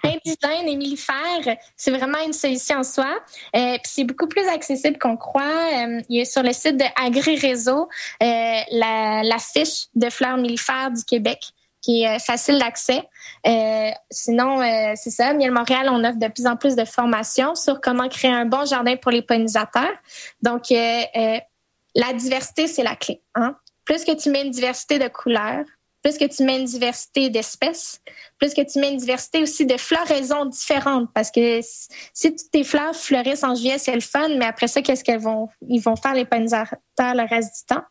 [0.03, 3.19] indigènes et millifères, c'est vraiment une solution en soi.
[3.55, 5.41] Euh, puis c'est beaucoup plus accessible qu'on croit.
[5.41, 7.89] Euh, il y a sur le site de Agri Réseau
[8.23, 11.39] euh, la, fiche de fleurs millifères du Québec
[11.81, 13.03] qui est facile d'accès.
[14.11, 14.59] sinon,
[14.95, 18.31] c'est ça, Miel Montréal, on offre de plus en plus de formations sur comment créer
[18.31, 19.93] un bon jardin pour les pollinisateurs.
[20.41, 23.21] Donc, la diversité, c'est la clé.
[23.33, 23.55] Hein?
[23.89, 25.65] Plus que tu mets une diversité de couleurs,
[26.03, 28.01] plus que tu mets une diversité d'espèces,
[28.37, 31.09] plus que tu mets une diversité aussi de floraisons différentes.
[31.11, 31.59] Parce que
[32.13, 35.19] si toutes tes fleurs fleurissent en juillet, c'est le fun, mais après ça, qu'est-ce qu'elles
[35.19, 37.83] vont, ils vont faire les pollinisateurs le reste du temps?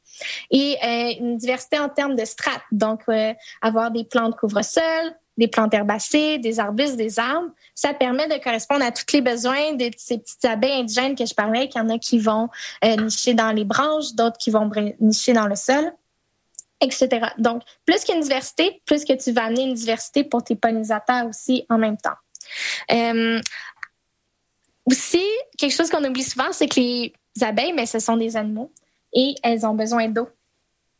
[0.52, 2.62] Et euh, une diversité en termes de strates.
[2.70, 7.48] Donc, euh, avoir des plantes couvre-sol, des plantes herbacées, des arbustes, des arbres.
[7.74, 11.32] Ça permet de correspondre à tous les besoins de ces petites abeilles indigènes que je
[11.32, 12.48] parlais, qu'il y en a qui vont
[12.84, 14.68] euh, nicher dans les branches, d'autres qui vont
[15.00, 15.92] nicher dans le sol,
[16.80, 17.28] etc.
[17.38, 21.64] Donc, plus qu'une diversité, plus que tu vas amener une diversité pour tes pollinisateurs aussi
[21.70, 22.18] en même temps.
[22.90, 23.40] Euh,
[24.86, 25.24] aussi,
[25.56, 28.72] quelque chose qu'on oublie souvent, c'est que les abeilles, mais ce sont des animaux
[29.12, 30.28] et elles ont besoin d'eau.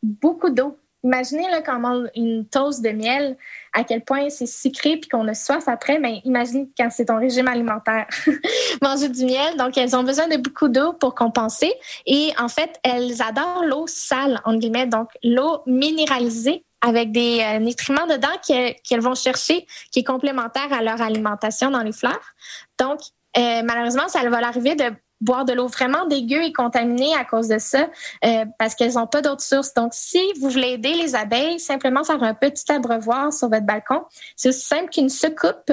[0.01, 3.37] Beaucoup d'eau Imaginez là, quand on mange une toast de miel,
[3.73, 5.99] à quel point c'est sucré puis qu'on a soif après.
[5.99, 8.07] Mais imagine quand c'est ton régime alimentaire,
[8.83, 9.57] manger du miel.
[9.57, 11.73] Donc, elles ont besoin de beaucoup d'eau pour compenser.
[12.07, 17.59] Et en fait, elles adorent l'eau sale, en guillemets, donc l'eau minéralisée avec des euh,
[17.59, 22.35] nutriments dedans qu'elles vont chercher, qui est complémentaire à leur alimentation dans les fleurs.
[22.79, 23.01] Donc,
[23.37, 27.49] euh, malheureusement, ça va l'arriver de boire de l'eau vraiment dégueu et contaminée à cause
[27.49, 27.89] de ça,
[28.25, 29.75] euh, parce qu'elles n'ont pas d'autres sources.
[29.75, 34.03] Donc, si vous voulez aider les abeilles, simplement faire un petit abreuvoir sur votre balcon.
[34.37, 35.73] C'est aussi simple qu'une soucoupe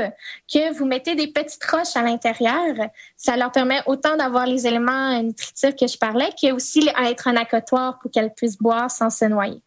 [0.51, 2.75] que vous mettez des petites roches à l'intérieur.
[3.17, 7.35] Ça leur permet autant d'avoir les éléments nutritifs que je parlais, que aussi être un
[7.35, 9.61] accotoir pour qu'elles puissent boire sans se noyer.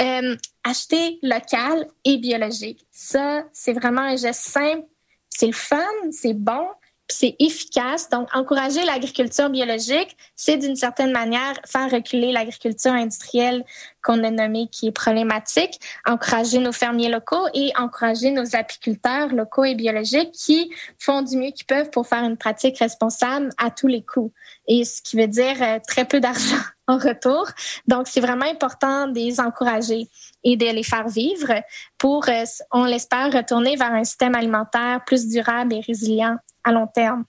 [0.00, 2.86] Euh, acheter local et biologique.
[2.90, 4.86] Ça, c'est vraiment un geste simple.
[5.28, 5.78] C'est le fun,
[6.10, 6.66] c'est bon,
[7.12, 8.08] c'est efficace.
[8.08, 13.64] Donc, encourager l'agriculture biologique, c'est d'une certaine manière faire reculer l'agriculture industrielle
[14.02, 19.64] qu'on a nommé qui est problématique, encourager nos fermiers locaux et encourager nos apiculteurs locaux
[19.64, 23.86] et biologiques qui font du mieux qu'ils peuvent pour faire une pratique responsable à tous
[23.86, 24.32] les coups.
[24.66, 26.56] Et ce qui veut dire euh, très peu d'argent
[26.88, 27.46] en retour.
[27.86, 30.08] Donc, c'est vraiment important de les encourager
[30.42, 31.52] et de les faire vivre
[31.98, 36.86] pour, euh, on l'espère, retourner vers un système alimentaire plus durable et résilient à long
[36.86, 37.24] terme.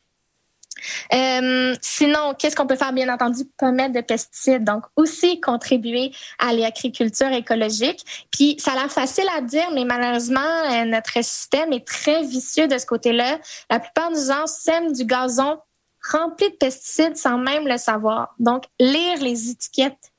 [1.14, 2.94] Euh, sinon, qu'est-ce qu'on peut faire?
[2.94, 4.64] Bien entendu, pas mettre de pesticides.
[4.64, 8.04] Donc, aussi contribuer à l'agriculture écologique.
[8.32, 12.68] Puis, ça a l'air facile à dire, mais malheureusement, euh, notre système est très vicieux
[12.68, 13.40] de ce côté-là.
[13.70, 15.60] La plupart des gens sèment du gazon
[16.12, 18.36] rempli de pesticides sans même le savoir.
[18.40, 20.13] Donc, lire les étiquettes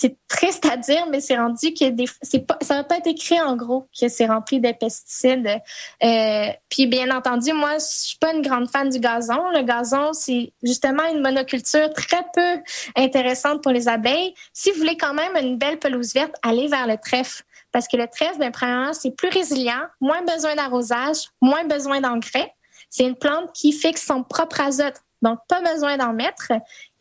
[0.00, 3.08] c'est triste à dire, mais c'est rendu que des, c'est pas, ça va pas être
[3.08, 5.60] écrit en gros que c'est rempli de pesticides.
[6.04, 9.50] Euh, puis bien entendu, moi, je suis pas une grande fan du gazon.
[9.50, 12.62] Le gazon, c'est justement une monoculture très peu
[12.94, 14.34] intéressante pour les abeilles.
[14.52, 17.42] Si vous voulez quand même une belle pelouse verte, allez vers le trèfle.
[17.72, 22.54] Parce que le trèfle, bien, premièrement, c'est plus résilient, moins besoin d'arrosage, moins besoin d'engrais.
[22.88, 26.52] C'est une plante qui fixe son propre azote, donc pas besoin d'en mettre.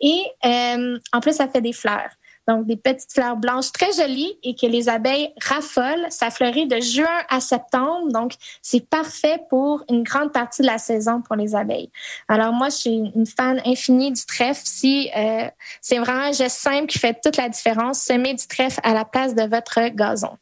[0.02, 2.10] Et euh, en plus, ça fait des fleurs.
[2.48, 6.06] Donc, des petites fleurs blanches très jolies et que les abeilles raffolent.
[6.10, 8.12] Ça fleurit de juin à septembre.
[8.12, 11.90] Donc, c'est parfait pour une grande partie de la saison pour les abeilles.
[12.28, 14.62] Alors, moi, je suis une fan infinie du trèfle.
[14.64, 15.50] Si euh,
[15.82, 19.04] c'est vraiment un geste simple qui fait toute la différence, semer du trèfle à la
[19.04, 20.38] place de votre gazon.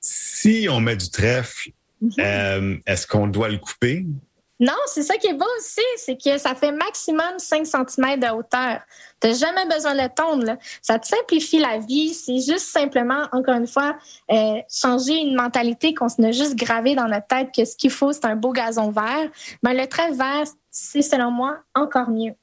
[0.00, 1.70] Si on met du trèfle,
[2.00, 2.12] mhm.
[2.18, 4.04] euh, est-ce qu'on doit le couper?
[4.58, 8.28] Non, c'est ça qui est beau aussi, c'est que ça fait maximum 5 cm de
[8.34, 8.80] hauteur.
[9.20, 10.56] Tu n'as jamais besoin de tondre.
[10.80, 12.14] Ça te simplifie la vie.
[12.14, 13.96] C'est juste simplement, encore une fois,
[14.30, 18.12] euh, changer une mentalité qu'on a juste gravé dans notre tête que ce qu'il faut,
[18.12, 19.28] c'est un beau gazon vert.
[19.62, 22.34] Mais le trait vert, c'est selon moi encore mieux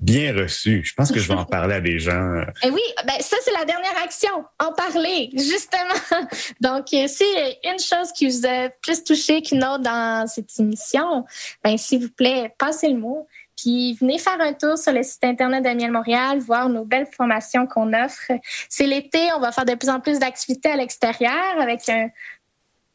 [0.00, 0.82] bien reçu.
[0.84, 2.40] Je pense que je vais en parler à des gens.
[2.40, 5.94] Et eh oui, ben ça c'est la dernière action, en parler justement.
[6.60, 7.24] Donc euh, si
[7.64, 11.24] une chose qui vous a plus touché qu'une autre dans cette émission,
[11.62, 13.28] ben s'il vous plaît, passez le mot.
[13.56, 17.08] Puis venez faire un tour sur le site internet de Miel Montréal, voir nos belles
[17.14, 18.32] formations qu'on offre.
[18.70, 22.08] C'est l'été, on va faire de plus en plus d'activités à l'extérieur avec un,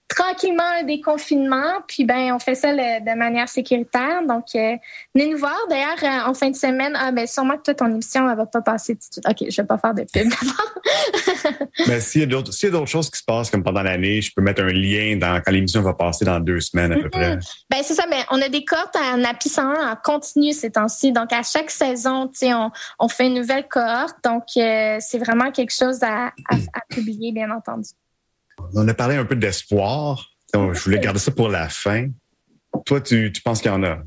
[0.07, 4.21] tranquillement un déconfinement, puis ben on fait ça de manière sécuritaire.
[4.27, 4.75] Donc, euh,
[5.15, 5.57] venez nous voir.
[5.69, 8.45] D'ailleurs, euh, en fin de semaine, ah ben sûrement que toi, ton émission, elle va
[8.45, 9.27] pas passer tout de suite.
[9.27, 10.31] OK, je vais pas faire de pub
[11.87, 14.61] Mais s'il y a d'autres choses qui se passent comme pendant l'année, je peux mettre
[14.61, 17.35] un lien dans quand l'émission va passer dans deux semaines à peu près.
[17.35, 17.63] Mm-hmm.
[17.71, 21.11] Ben c'est ça, mais on a des cohortes en API 101 en continu ces temps-ci.
[21.13, 24.17] Donc, à chaque saison, tu sais, on, on, fait une nouvelle cohorte.
[24.23, 27.89] Donc, euh, c'est vraiment quelque chose à, à publier, bien entendu.
[28.73, 30.29] On a parlé un peu d'espoir.
[30.53, 32.07] Je voulais garder ça pour la fin.
[32.85, 33.97] Toi, tu, penses qu'il y en a?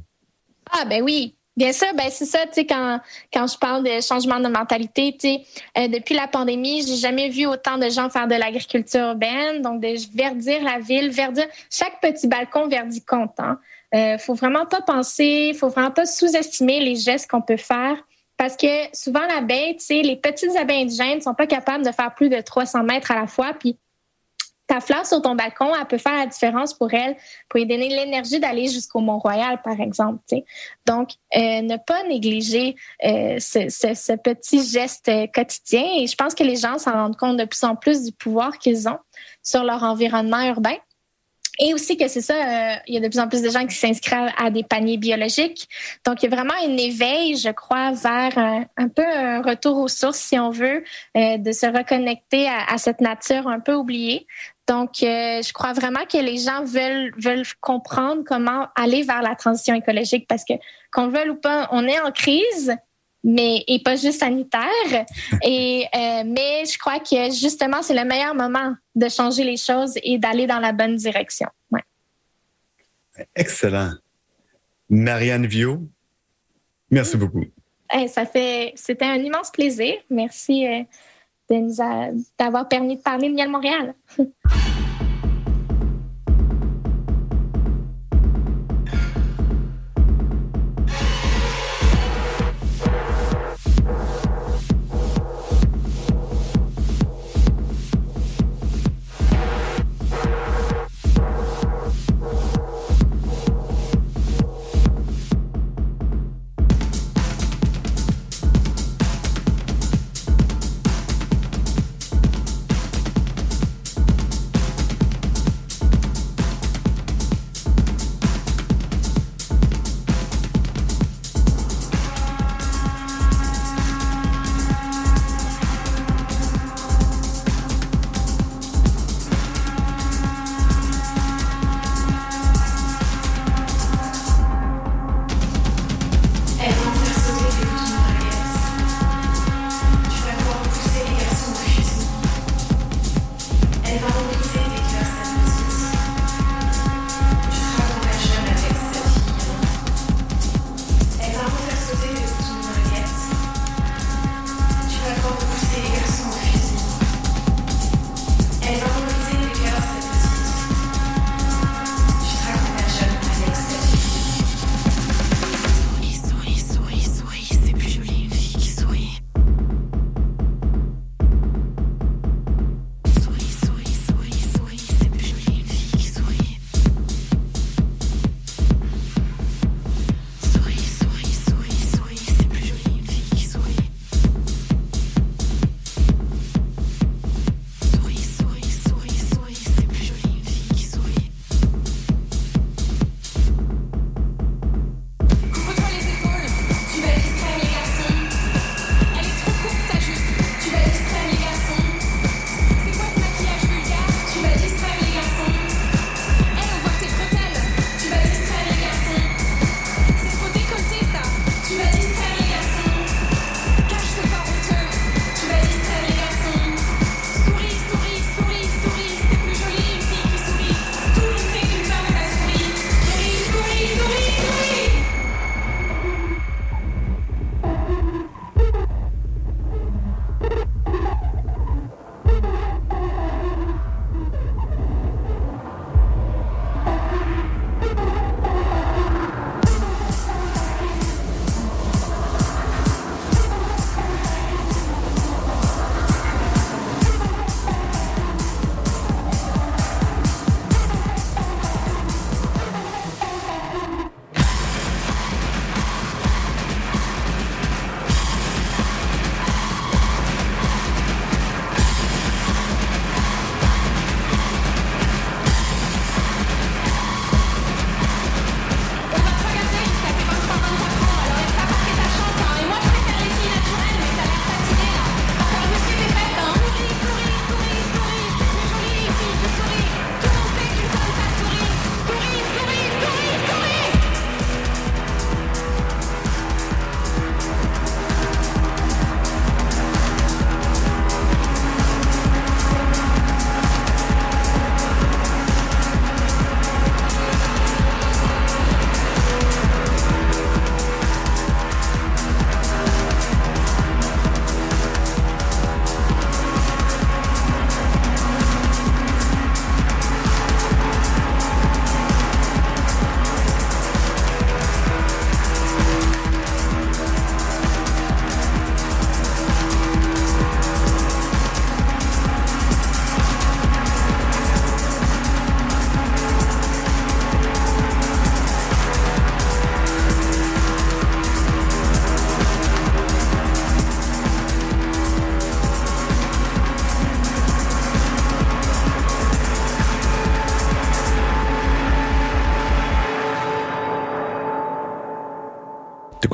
[0.70, 1.34] Ah, ben oui.
[1.56, 3.00] Bien sûr, ben c'est ça, tu sais, quand,
[3.32, 5.42] quand je parle de changement de mentalité, tu sais,
[5.76, 9.80] euh, depuis la pandémie, j'ai jamais vu autant de gens faire de l'agriculture urbaine, donc
[9.80, 13.56] de verdir la ville, verdir chaque petit balcon verdit content.
[13.92, 14.14] Il hein.
[14.14, 17.96] euh, faut vraiment pas penser, faut vraiment pas sous-estimer les gestes qu'on peut faire
[18.38, 21.90] parce que souvent l'abeille, tu sais, les petites abeilles indigènes ne sont pas capables de
[21.90, 23.76] faire plus de 300 mètres à la fois, puis
[24.68, 27.16] ta fleur sur ton balcon, elle peut faire la différence pour elle,
[27.48, 30.22] pour lui donner l'énergie d'aller jusqu'au Mont-Royal, par exemple.
[30.86, 35.84] Donc, euh, ne pas négliger euh, ce, petit geste quotidien.
[35.98, 38.58] Et je pense que les gens s'en rendent compte de plus en plus du pouvoir
[38.58, 38.98] qu'ils ont
[39.42, 40.76] sur leur environnement urbain.
[41.58, 43.66] Et aussi que c'est ça, euh, il y a de plus en plus de gens
[43.66, 45.68] qui s'inscrivent à des paniers biologiques.
[46.06, 49.88] Donc, il y a vraiment un éveil, je crois, vers un, peu un retour aux
[49.88, 50.84] sources, si on veut,
[51.14, 54.26] de se reconnecter à, à, cette nature un peu oubliée.
[54.68, 59.34] Donc, euh, je crois vraiment que les gens veulent veulent comprendre comment aller vers la
[59.34, 60.52] transition écologique parce que
[60.92, 62.76] qu'on le veuille ou pas, on est en crise,
[63.24, 65.06] mais et pas juste sanitaire.
[65.42, 69.94] Et euh, mais je crois que justement c'est le meilleur moment de changer les choses
[70.02, 71.48] et d'aller dans la bonne direction.
[71.70, 71.82] Ouais.
[73.34, 73.92] Excellent,
[74.88, 75.82] Marianne Vio,
[76.90, 77.44] merci beaucoup.
[78.08, 79.94] ça fait, c'était un immense plaisir.
[80.10, 80.66] Merci.
[80.66, 80.82] Euh,
[82.38, 83.94] d'avoir permis de parler de Miel Montréal.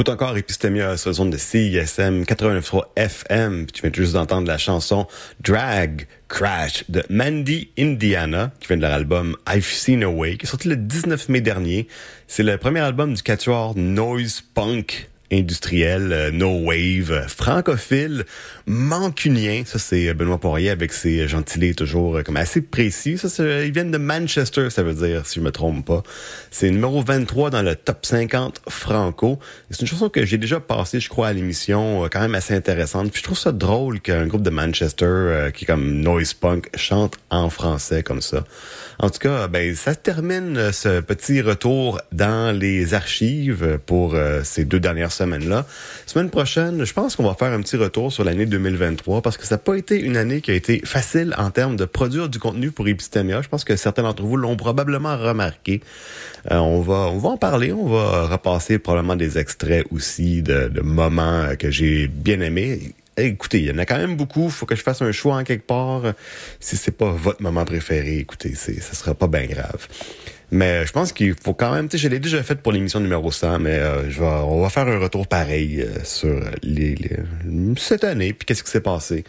[0.09, 3.67] Encore Epistemia sur la zone de CISM 89.3 FM.
[3.73, 5.07] Tu viens juste d'entendre la chanson
[5.41, 10.47] Drag Crash de Mandy Indiana, qui vient de leur album I've Seen a Way, qui
[10.47, 11.89] est sorti le 19 mai dernier.
[12.27, 18.25] C'est le premier album du quatuor Noise Punk industriel, euh, no wave, euh, francophile,
[18.67, 19.63] mancunien.
[19.65, 23.19] Ça, c'est euh, Benoît Poirier avec ses gentilés toujours comme assez précis.
[23.19, 26.03] Ça, ils viennent de Manchester, ça veut dire, si je me trompe pas.
[26.51, 29.39] C'est numéro 23 dans le top 50 franco.
[29.71, 33.11] C'est une chanson que j'ai déjà passée, je crois, à l'émission, quand même assez intéressante.
[33.11, 37.17] Puis je trouve ça drôle qu'un groupe de Manchester, qui est comme noise punk, chante
[37.31, 38.45] en français comme ça.
[38.99, 44.81] En tout cas, ben ça termine ce petit retour dans les archives pour ces deux
[44.81, 45.67] dernières semaine-là.
[46.07, 49.47] Semaine prochaine, je pense qu'on va faire un petit retour sur l'année 2023 parce que
[49.47, 52.39] ça n'a pas été une année qui a été facile en termes de produire du
[52.39, 53.43] contenu pour Epistemia.
[53.43, 55.81] Je pense que certains d'entre vous l'ont probablement remarqué.
[56.51, 60.81] Euh, on va on va en parler, on va repasser probablement des extraits aussi de,
[60.81, 62.95] moments que j'ai bien aimés.
[63.17, 64.51] Écoutez, il y en a quand même beaucoup.
[64.51, 66.03] Faut que je fasse un choix en quelque part.
[66.59, 69.87] Si c'est pas votre moment préféré, écoutez, c'est, ça sera pas bien grave.
[70.51, 73.01] Mais je pense qu'il faut quand même, tu sais, je l'ai déjà fait pour l'émission
[73.01, 76.97] numéro 100, mais euh, je vais, on va faire un retour pareil euh, sur les,
[77.77, 79.25] cette année, puis qu'est-ce qui s'est passé,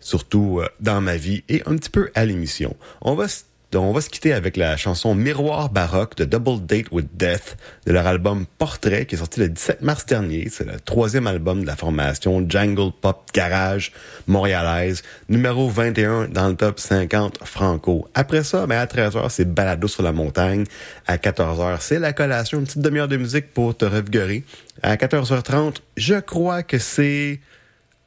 [0.00, 2.76] surtout euh, dans ma vie et un petit peu à l'émission.
[3.00, 3.26] On va
[3.72, 7.56] donc, on va se quitter avec la chanson Miroir baroque de Double Date with Death
[7.84, 10.48] de leur album Portrait qui est sorti le 17 mars dernier.
[10.50, 13.92] C'est le troisième album de la formation Jungle Pop Garage
[14.28, 18.08] montréalaise, numéro 21 dans le top 50 franco.
[18.14, 20.64] Après ça, ben à 13h, c'est Balado sur la montagne.
[21.08, 24.44] À 14h, c'est la collation, une petite demi-heure de musique pour te revigorer.
[24.82, 27.40] À 14h30, je crois que c'est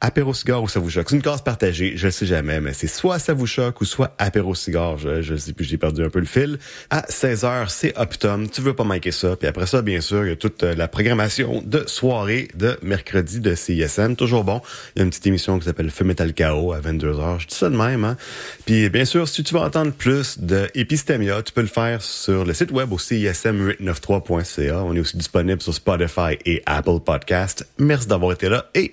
[0.00, 1.10] apéro cigare ou ça vous choque.
[1.10, 4.14] C'est une case partagée, je sais jamais, mais c'est soit ça vous choque ou soit
[4.18, 4.98] apéro cigare.
[4.98, 6.58] Je, je sais plus, j'ai perdu un peu le fil.
[6.88, 8.48] À 16h, c'est Optum.
[8.48, 9.36] Tu veux pas manquer ça.
[9.36, 12.78] Puis après ça, bien sûr, il y a toute euh, la programmation de soirée de
[12.82, 14.16] mercredi de CISM.
[14.16, 14.62] Toujours bon.
[14.94, 17.40] Il y a une petite émission qui s'appelle Feu Metal Chaos à 22h.
[17.40, 18.16] Je dis ça de même, hein.
[18.64, 22.44] Puis bien sûr, si tu veux entendre plus de Epistemia, tu peux le faire sur
[22.44, 24.82] le site web au CISM893.ca.
[24.82, 27.68] On est aussi disponible sur Spotify et Apple Podcast.
[27.78, 28.92] Merci d'avoir été là et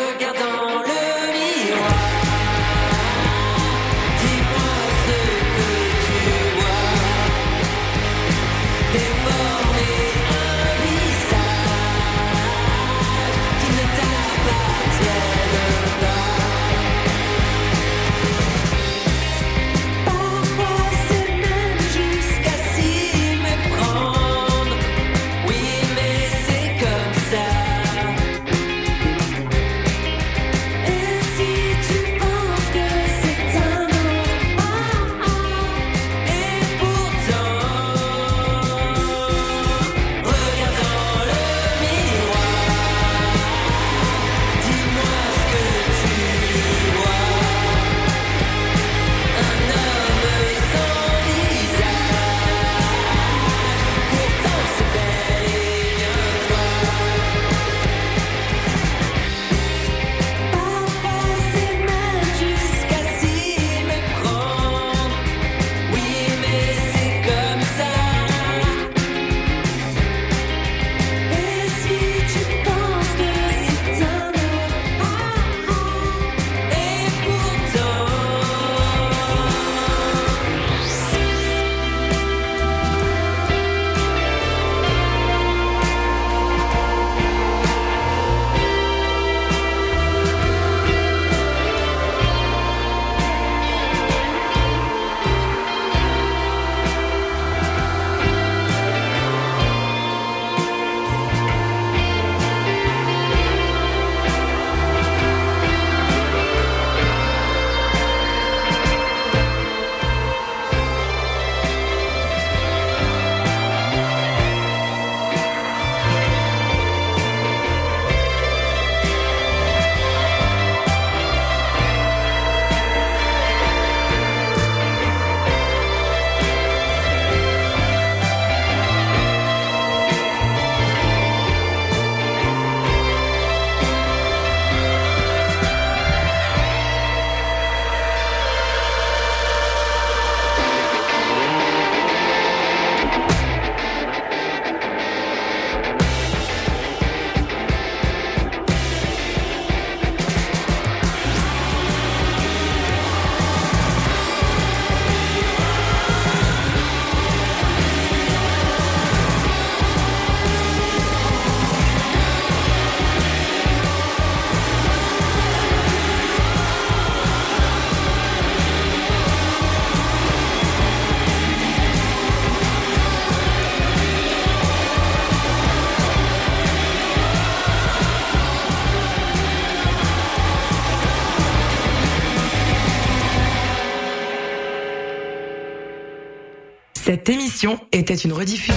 [187.11, 188.73] Cette émission était une rediffusion.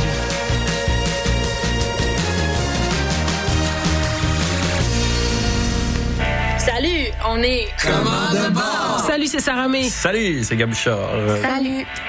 [6.58, 7.68] Salut, on est
[9.06, 9.84] Salut, c'est Sarah May.
[9.84, 11.10] Salut, c'est Gabuchard.
[11.42, 11.86] Salut,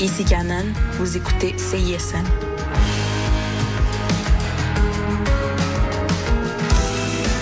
[0.00, 0.64] Ici Canon.
[0.98, 2.24] Vous écoutez CISM.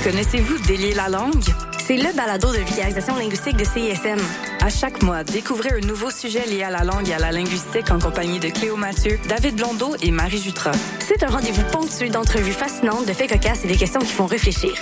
[0.05, 1.45] Connaissez-vous Délier la langue?
[1.85, 4.21] C'est le balado de vulgarisation linguistique de CISM.
[4.61, 7.91] À chaque mois, découvrez un nouveau sujet lié à la langue et à la linguistique
[7.91, 10.73] en compagnie de Cléo Mathieu, David Blondeau et Marie Jutra.
[11.01, 14.73] C'est un rendez-vous ponctué d'entrevues fascinantes, de faits cocasses et des questions qui font réfléchir.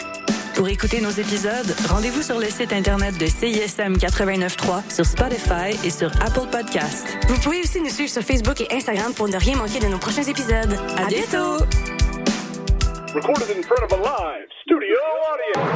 [0.60, 5.88] Pour écouter nos épisodes, rendez-vous sur le site internet de CISM 89.3, sur Spotify et
[5.88, 7.16] sur Apple Podcast.
[7.28, 9.96] Vous pouvez aussi nous suivre sur Facebook et Instagram pour ne rien manquer de nos
[9.96, 10.78] prochains épisodes.
[10.98, 11.64] À, bientôt!
[13.14, 14.98] Recorded in front of a live studio
[15.32, 15.70] audience.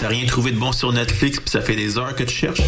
[0.00, 2.62] T'as rien trouvé de bon sur Netflix puis ça fait des heures que tu cherches?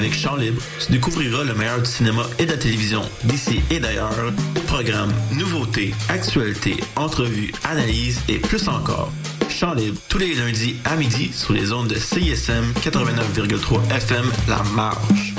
[0.00, 3.80] Avec Chant Libre, tu découvriras le meilleur du cinéma et de la télévision d'ici et
[3.80, 4.32] d'ailleurs.
[4.66, 9.12] Programmes, nouveautés, actualités, entrevues, analyses et plus encore.
[9.50, 14.62] Chant Libre, tous les lundis à midi sur les ondes de CISM 89,3 FM La
[14.74, 15.34] Marge.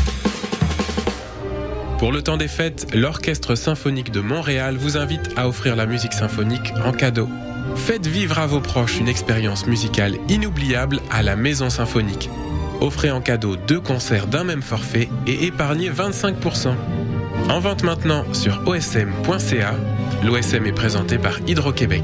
[1.97, 6.14] Pour le temps des fêtes, l'Orchestre symphonique de Montréal vous invite à offrir la musique
[6.14, 7.28] symphonique en cadeau.
[7.76, 12.30] Faites vivre à vos proches une expérience musicale inoubliable à la Maison Symphonique.
[12.82, 16.74] Offrez en cadeau deux concerts d'un même forfait et épargnez 25%.
[17.50, 19.76] En vente maintenant sur osm.ca.
[20.24, 22.04] L'OSM est présenté par Hydro-Québec.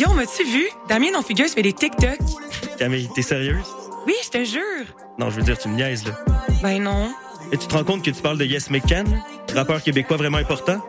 [0.00, 0.64] Yo, m'as-tu vu?
[0.88, 2.18] Damien non figueuse fait des TikTok.
[2.78, 3.66] Camille, t'es sérieuse?
[4.06, 4.86] Oui, je te jure.
[5.18, 6.12] Non, je veux dire, tu me niaises, là.
[6.62, 7.12] Ben non.
[7.52, 9.22] Et tu te rends compte que tu parles de Yes McCann,
[9.54, 10.80] rappeur québécois vraiment important?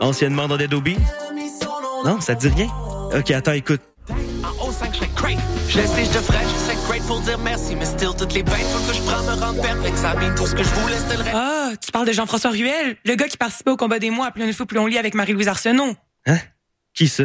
[0.00, 0.98] Anciennement dans Dead Obies?
[2.04, 2.68] Non, ça te dit rien?
[3.16, 3.80] Ok, attends, écoute.
[4.08, 5.38] En haut 5, je crave.
[5.68, 8.42] Je le sais, je te ferais, je sais grateful dire merci, mais still, toutes les
[8.42, 8.54] bêtes
[8.88, 10.00] que je prends me rendent perplexe.
[10.00, 11.34] Ça tout ce que je voulais, c'était le reste.
[11.34, 14.30] Ah, tu parles de Jean-François Ruel, le gars qui participait au combat des mois à
[14.30, 15.94] Plus on fou, plus on lit avec Marie-Louise Arsenault.
[16.26, 16.38] Hein?
[16.94, 17.24] Qui ça?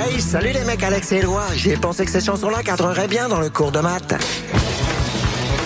[0.00, 1.42] Hey, salut les mecs, Alex et Éloi.
[1.56, 4.14] J'ai pensé que cette chanson-là cadrerait bien dans le cours de maths.